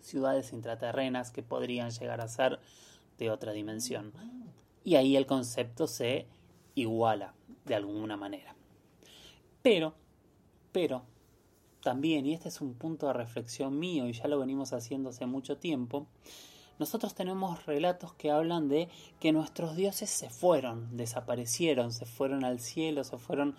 ciudades 0.00 0.52
intraterrenas 0.52 1.32
que 1.32 1.42
podrían 1.42 1.90
llegar 1.90 2.20
a 2.20 2.28
ser 2.28 2.60
de 3.18 3.30
otra 3.30 3.52
dimensión. 3.52 4.12
Y 4.84 4.94
ahí 4.94 5.16
el 5.16 5.26
concepto 5.26 5.88
se 5.88 6.26
iguala 6.76 7.34
de 7.64 7.74
alguna 7.74 8.16
manera. 8.16 8.54
Pero, 9.62 9.94
pero, 10.70 11.02
también, 11.82 12.24
y 12.24 12.34
este 12.34 12.48
es 12.48 12.60
un 12.60 12.74
punto 12.74 13.08
de 13.08 13.14
reflexión 13.14 13.78
mío 13.78 14.06
y 14.06 14.12
ya 14.12 14.28
lo 14.28 14.38
venimos 14.38 14.72
haciendo 14.72 15.10
hace 15.10 15.26
mucho 15.26 15.58
tiempo, 15.58 16.06
nosotros 16.78 17.14
tenemos 17.14 17.66
relatos 17.66 18.14
que 18.14 18.30
hablan 18.30 18.68
de 18.68 18.88
que 19.18 19.32
nuestros 19.32 19.74
dioses 19.74 20.10
se 20.10 20.30
fueron, 20.30 20.96
desaparecieron, 20.96 21.92
se 21.92 22.06
fueron 22.06 22.44
al 22.44 22.60
cielo, 22.60 23.02
se 23.02 23.18
fueron 23.18 23.56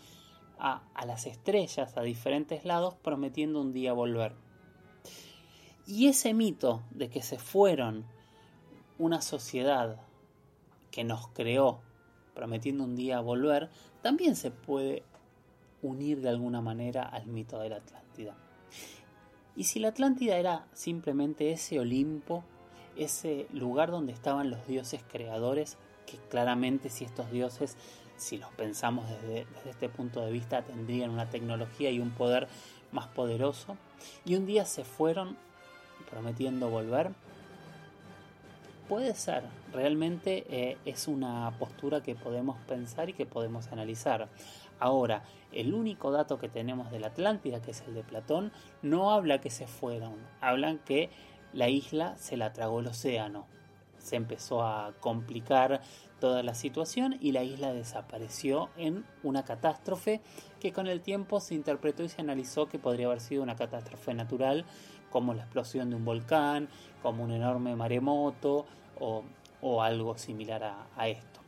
a, 0.58 0.84
las 1.06 1.26
estrellas, 1.26 1.98
a 1.98 2.02
diferentes 2.02 2.66
lados, 2.66 2.96
prometiendo 3.02 3.62
un 3.62 3.74
día 3.74 3.94
volver. 3.94 4.34
Y 5.86 6.08
ese 6.08 6.34
mito 6.34 6.84
de 6.92 7.10
que 7.10 7.22
se 7.22 7.40
fueron 7.40 8.06
una 8.98 9.22
sociedad 9.22 10.02
que 10.92 11.04
nos 11.04 11.28
creó, 11.30 11.82
prometiendo 12.36 12.84
un 12.84 12.96
día 12.96 13.22
volver, 13.22 13.70
también 14.02 14.36
se 14.36 14.52
puede 14.52 15.04
unir 15.82 16.22
de 16.22 16.30
alguna 16.30 16.62
manera 16.62 17.04
al 17.04 17.28
mito 17.28 17.60
de 17.60 17.70
la 17.70 17.78
Atlántida. 17.78 18.36
Y 19.56 19.66
si 19.66 19.80
la 19.80 19.90
Atlántida 19.90 20.38
era 20.38 20.68
simplemente 20.74 21.52
ese 21.52 21.80
Olimpo, 21.80 22.44
ese 23.04 23.48
lugar 23.52 23.92
donde 23.92 24.14
estaban 24.14 24.50
los 24.50 24.66
dioses 24.68 25.02
creadores, 25.12 25.78
que 26.06 26.18
claramente 26.30 26.90
si 26.90 27.06
estos 27.06 27.32
dioses, 27.32 27.78
si 28.18 28.38
los 28.38 28.52
pensamos 28.52 29.08
desde, 29.10 29.46
desde 29.56 29.70
este 29.70 29.90
punto 29.90 30.22
de 30.22 30.32
vista, 30.32 30.64
tendrían 30.64 31.10
una 31.10 31.30
tecnología 31.30 31.90
y 31.92 32.00
un 32.00 32.12
poder 32.12 32.48
más 32.92 33.08
poderoso, 33.08 33.78
y 34.26 34.36
un 34.36 34.46
día 34.46 34.66
se 34.66 34.84
fueron 34.84 35.38
prometiendo 36.10 36.70
volver, 36.70 37.12
puede 38.90 39.14
ser, 39.14 39.44
realmente 39.72 40.46
eh, 40.50 40.78
es 40.84 41.08
una 41.08 41.54
postura 41.60 42.02
que 42.02 42.16
podemos 42.16 42.58
pensar 42.68 43.10
y 43.10 43.14
que 43.14 43.28
podemos 43.28 43.68
analizar. 43.72 44.28
Ahora, 44.80 45.24
el 45.52 45.74
único 45.74 46.12
dato 46.12 46.40
que 46.40 46.50
tenemos 46.50 46.90
de 46.90 47.00
la 47.00 47.08
Atlántida, 47.08 47.62
que 47.62 47.72
es 47.72 47.82
el 47.88 47.94
de 47.94 48.04
Platón, 48.04 48.52
no 48.82 49.12
habla 49.12 49.40
que 49.42 49.52
se 49.52 49.68
fueron, 49.68 50.16
hablan 50.42 50.80
que 50.80 51.10
la 51.54 51.70
isla 51.70 52.16
se 52.18 52.38
la 52.38 52.54
tragó 52.54 52.80
el 52.80 52.88
océano. 52.88 53.48
Se 53.98 54.16
empezó 54.16 54.64
a 54.64 54.94
complicar 55.00 55.82
toda 56.20 56.44
la 56.44 56.54
situación 56.54 57.18
y 57.20 57.32
la 57.32 57.44
isla 57.44 57.74
desapareció 57.74 58.70
en 58.78 59.06
una 59.24 59.44
catástrofe 59.46 60.22
que 60.60 60.74
con 60.74 60.88
el 60.88 61.02
tiempo 61.02 61.40
se 61.40 61.56
interpretó 61.56 62.04
y 62.04 62.10
se 62.10 62.22
analizó 62.22 62.68
que 62.68 62.80
podría 62.80 63.08
haber 63.08 63.22
sido 63.22 63.44
una 63.44 63.56
catástrofe 63.56 64.14
natural 64.14 64.66
como 65.10 65.34
la 65.34 65.44
explosión 65.44 65.90
de 65.90 65.96
un 65.96 66.06
volcán, 66.06 66.70
como 67.02 67.24
un 67.24 67.32
enorme 67.32 67.76
maremoto 67.76 68.66
o, 69.00 69.24
algo 69.82 70.18
similar 70.18 70.64
a 70.96 71.08
esto. 71.08 71.40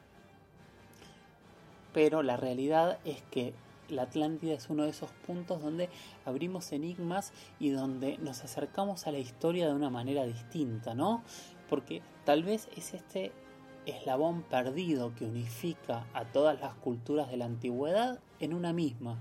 Pero 1.93 2.23
la 2.23 2.37
realidad 2.37 2.99
es 3.03 3.21
que 3.23 3.53
la 3.91 4.03
Atlántida 4.03 4.53
es 4.53 4.69
uno 4.69 4.83
de 4.83 4.89
esos 4.89 5.11
puntos 5.27 5.61
donde 5.61 5.89
abrimos 6.25 6.71
enigmas 6.71 7.33
y 7.59 7.69
donde 7.69 8.17
nos 8.17 8.43
acercamos 8.43 9.05
a 9.05 9.11
la 9.11 9.19
historia 9.19 9.67
de 9.67 9.73
una 9.73 9.89
manera 9.89 10.25
distinta, 10.25 10.95
¿no? 10.95 11.23
Porque 11.69 12.01
tal 12.25 12.43
vez 12.43 12.69
es 12.75 12.93
este 12.93 13.31
eslabón 13.85 14.43
perdido 14.43 15.13
que 15.15 15.25
unifica 15.25 16.05
a 16.13 16.25
todas 16.25 16.59
las 16.59 16.73
culturas 16.75 17.29
de 17.29 17.37
la 17.37 17.45
antigüedad 17.45 18.19
en 18.39 18.53
una 18.53 18.73
misma. 18.73 19.19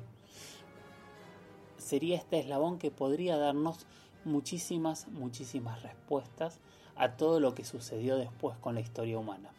Sería 1.77 2.17
este 2.17 2.39
eslabón 2.39 2.79
que 2.79 2.91
podría 2.91 3.37
darnos 3.37 3.87
muchísimas, 4.25 5.09
muchísimas 5.09 5.83
respuestas 5.83 6.61
a 6.97 7.17
todo 7.17 7.41
lo 7.41 7.55
que 7.55 7.65
sucedió 7.65 8.17
después 8.17 8.57
con 8.59 8.75
la 8.75 8.81
historia 8.81 9.19
humana. 9.19 9.51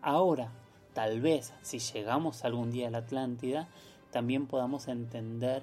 Ahora, 0.00 0.52
tal 0.94 1.20
vez 1.20 1.52
si 1.62 1.78
llegamos 1.78 2.44
algún 2.44 2.70
día 2.70 2.88
a 2.88 2.90
la 2.90 2.98
Atlántida, 2.98 3.68
también 4.10 4.46
podamos 4.46 4.88
entender 4.88 5.62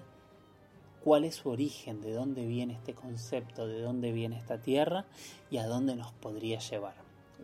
cuál 1.03 1.23
es 1.23 1.35
su 1.35 1.49
origen, 1.49 2.01
de 2.01 2.13
dónde 2.13 2.45
viene 2.45 2.73
este 2.73 2.93
concepto, 2.93 3.67
de 3.67 3.81
dónde 3.81 4.11
viene 4.11 4.37
esta 4.37 4.61
tierra 4.61 5.05
y 5.49 5.57
a 5.57 5.67
dónde 5.67 5.95
nos 5.95 6.11
podría 6.13 6.59
llevar. 6.59 6.95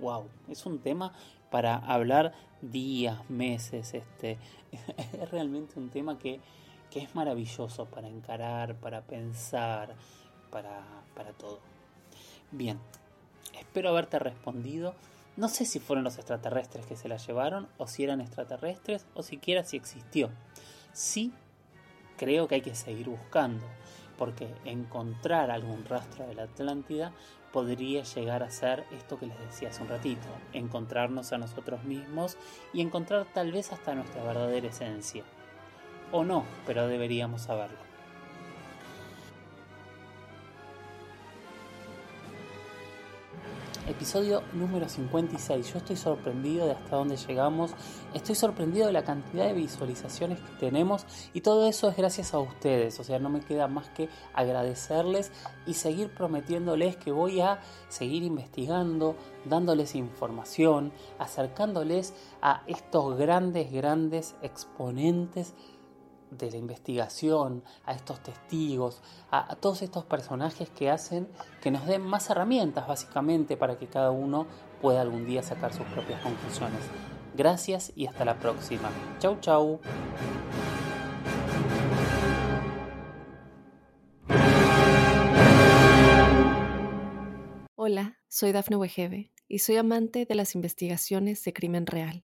Wow, 0.02 0.26
es 0.50 0.66
un 0.66 0.80
tema 0.80 1.14
para 1.50 1.76
hablar 1.76 2.34
días, 2.62 3.30
meses, 3.30 3.94
este 3.94 4.38
es 5.14 5.32
realmente 5.32 5.80
un 5.80 5.90
tema 5.90 6.18
que, 6.18 6.40
que 6.90 7.00
es 7.00 7.16
maravilloso 7.16 7.86
para 7.86 8.08
encarar, 8.08 8.76
para 8.76 9.02
pensar, 9.02 9.96
para, 10.50 10.84
para 11.16 11.32
todo. 11.34 11.60
Bien, 12.52 12.80
espero 13.58 13.90
haberte 13.90 14.20
respondido. 14.20 14.96
No 15.36 15.48
sé 15.48 15.66
si 15.66 15.80
fueron 15.80 16.04
los 16.04 16.18
extraterrestres 16.18 16.86
que 16.86 16.96
se 16.96 17.08
la 17.08 17.18
llevaron, 17.18 17.68
o 17.78 17.88
si 17.88 18.04
eran 18.04 18.22
extraterrestres, 18.22 19.06
o 19.16 19.24
siquiera 19.24 19.64
si 19.64 19.78
existió. 19.78 20.30
Sí, 20.94 21.34
creo 22.18 22.48
que 22.48 22.56
hay 22.56 22.62
que 22.62 22.76
seguir 22.76 23.10
buscando, 23.10 23.66
porque 24.16 24.54
encontrar 24.64 25.50
algún 25.50 25.86
rastro 25.86 26.28
de 26.28 26.36
la 26.36 26.44
Atlántida 26.44 27.12
podría 27.52 28.04
llegar 28.04 28.44
a 28.44 28.52
ser 28.52 28.86
esto 28.92 29.18
que 29.18 29.26
les 29.26 29.40
decía 29.40 29.70
hace 29.70 29.82
un 29.82 29.90
ratito, 29.90 30.28
encontrarnos 30.54 31.34
a 31.34 31.40
nosotros 31.40 31.84
mismos 31.84 32.38
y 32.74 32.82
encontrar 32.82 33.26
tal 33.34 33.52
vez 33.52 33.74
hasta 33.74 33.96
nuestra 33.96 34.24
verdadera 34.24 34.68
esencia. 34.68 35.24
O 36.12 36.24
no, 36.24 36.46
pero 36.68 36.88
deberíamos 36.88 37.42
saberlo. 37.42 37.83
Episodio 43.88 44.44
número 44.54 44.88
56. 44.88 45.72
Yo 45.74 45.78
estoy 45.78 45.96
sorprendido 45.96 46.66
de 46.66 46.74
hasta 46.74 46.96
dónde 46.96 47.18
llegamos, 47.18 47.72
estoy 48.14 48.36
sorprendido 48.36 48.88
de 48.88 48.94
la 48.94 49.04
cantidad 49.04 49.46
de 49.46 49.54
visualizaciones 49.54 50.40
que 50.40 50.56
tenemos 50.60 51.06
y 51.34 51.42
todo 51.42 51.68
eso 51.68 51.90
es 51.90 51.98
gracias 51.98 52.34
a 52.34 52.40
ustedes. 52.40 53.00
O 53.00 53.04
sea, 53.04 53.20
no 53.20 53.30
me 53.30 53.42
queda 53.42 53.68
más 53.68 53.90
que 53.90 54.10
agradecerles 54.34 55.32
y 55.66 55.74
seguir 55.74 56.14
prometiéndoles 56.14 56.98
que 56.98 57.12
voy 57.12 57.42
a 57.42 57.60
seguir 57.90 58.24
investigando, 58.24 59.16
dándoles 59.46 59.96
información, 59.96 60.94
acercándoles 61.20 62.14
a 62.42 62.64
estos 62.68 63.18
grandes, 63.18 63.72
grandes 63.72 64.36
exponentes 64.42 65.54
de 66.38 66.52
la 66.52 66.58
investigación, 66.58 67.64
a 67.86 67.94
estos 67.94 68.22
testigos, 68.22 69.02
a, 69.32 69.56
todos 69.56 69.82
estos 69.82 70.06
personajes 70.06 70.70
que 70.70 70.90
hacen 70.90 71.28
que 71.62 71.72
nos 71.72 71.86
den 71.86 72.02
más 72.02 72.30
herramientas 72.30 72.88
básicamente 72.88 73.58
para 73.58 73.78
que 73.78 73.88
cada 73.88 74.12
uno 74.12 74.48
pueda 74.82 75.02
algún 75.02 75.26
día 75.26 75.44
sacar 75.44 75.74
sus 75.74 75.86
propias 75.88 76.22
conclusiones. 76.22 76.82
Gracias 77.36 77.92
y 77.96 78.08
hasta 78.08 78.26
la 78.26 78.38
próxima. 78.38 78.90
Chau 79.20 79.40
chau. 79.40 79.80
Hola, 87.76 88.18
soy 88.30 88.52
Dafne 88.54 88.78
Wegebe 88.78 89.32
y 89.48 89.60
soy 89.60 89.76
amante 89.78 90.26
de 90.26 90.36
las 90.36 90.56
investigaciones 90.56 91.44
de 91.44 91.54
crimen 91.54 91.86
real. 91.86 92.24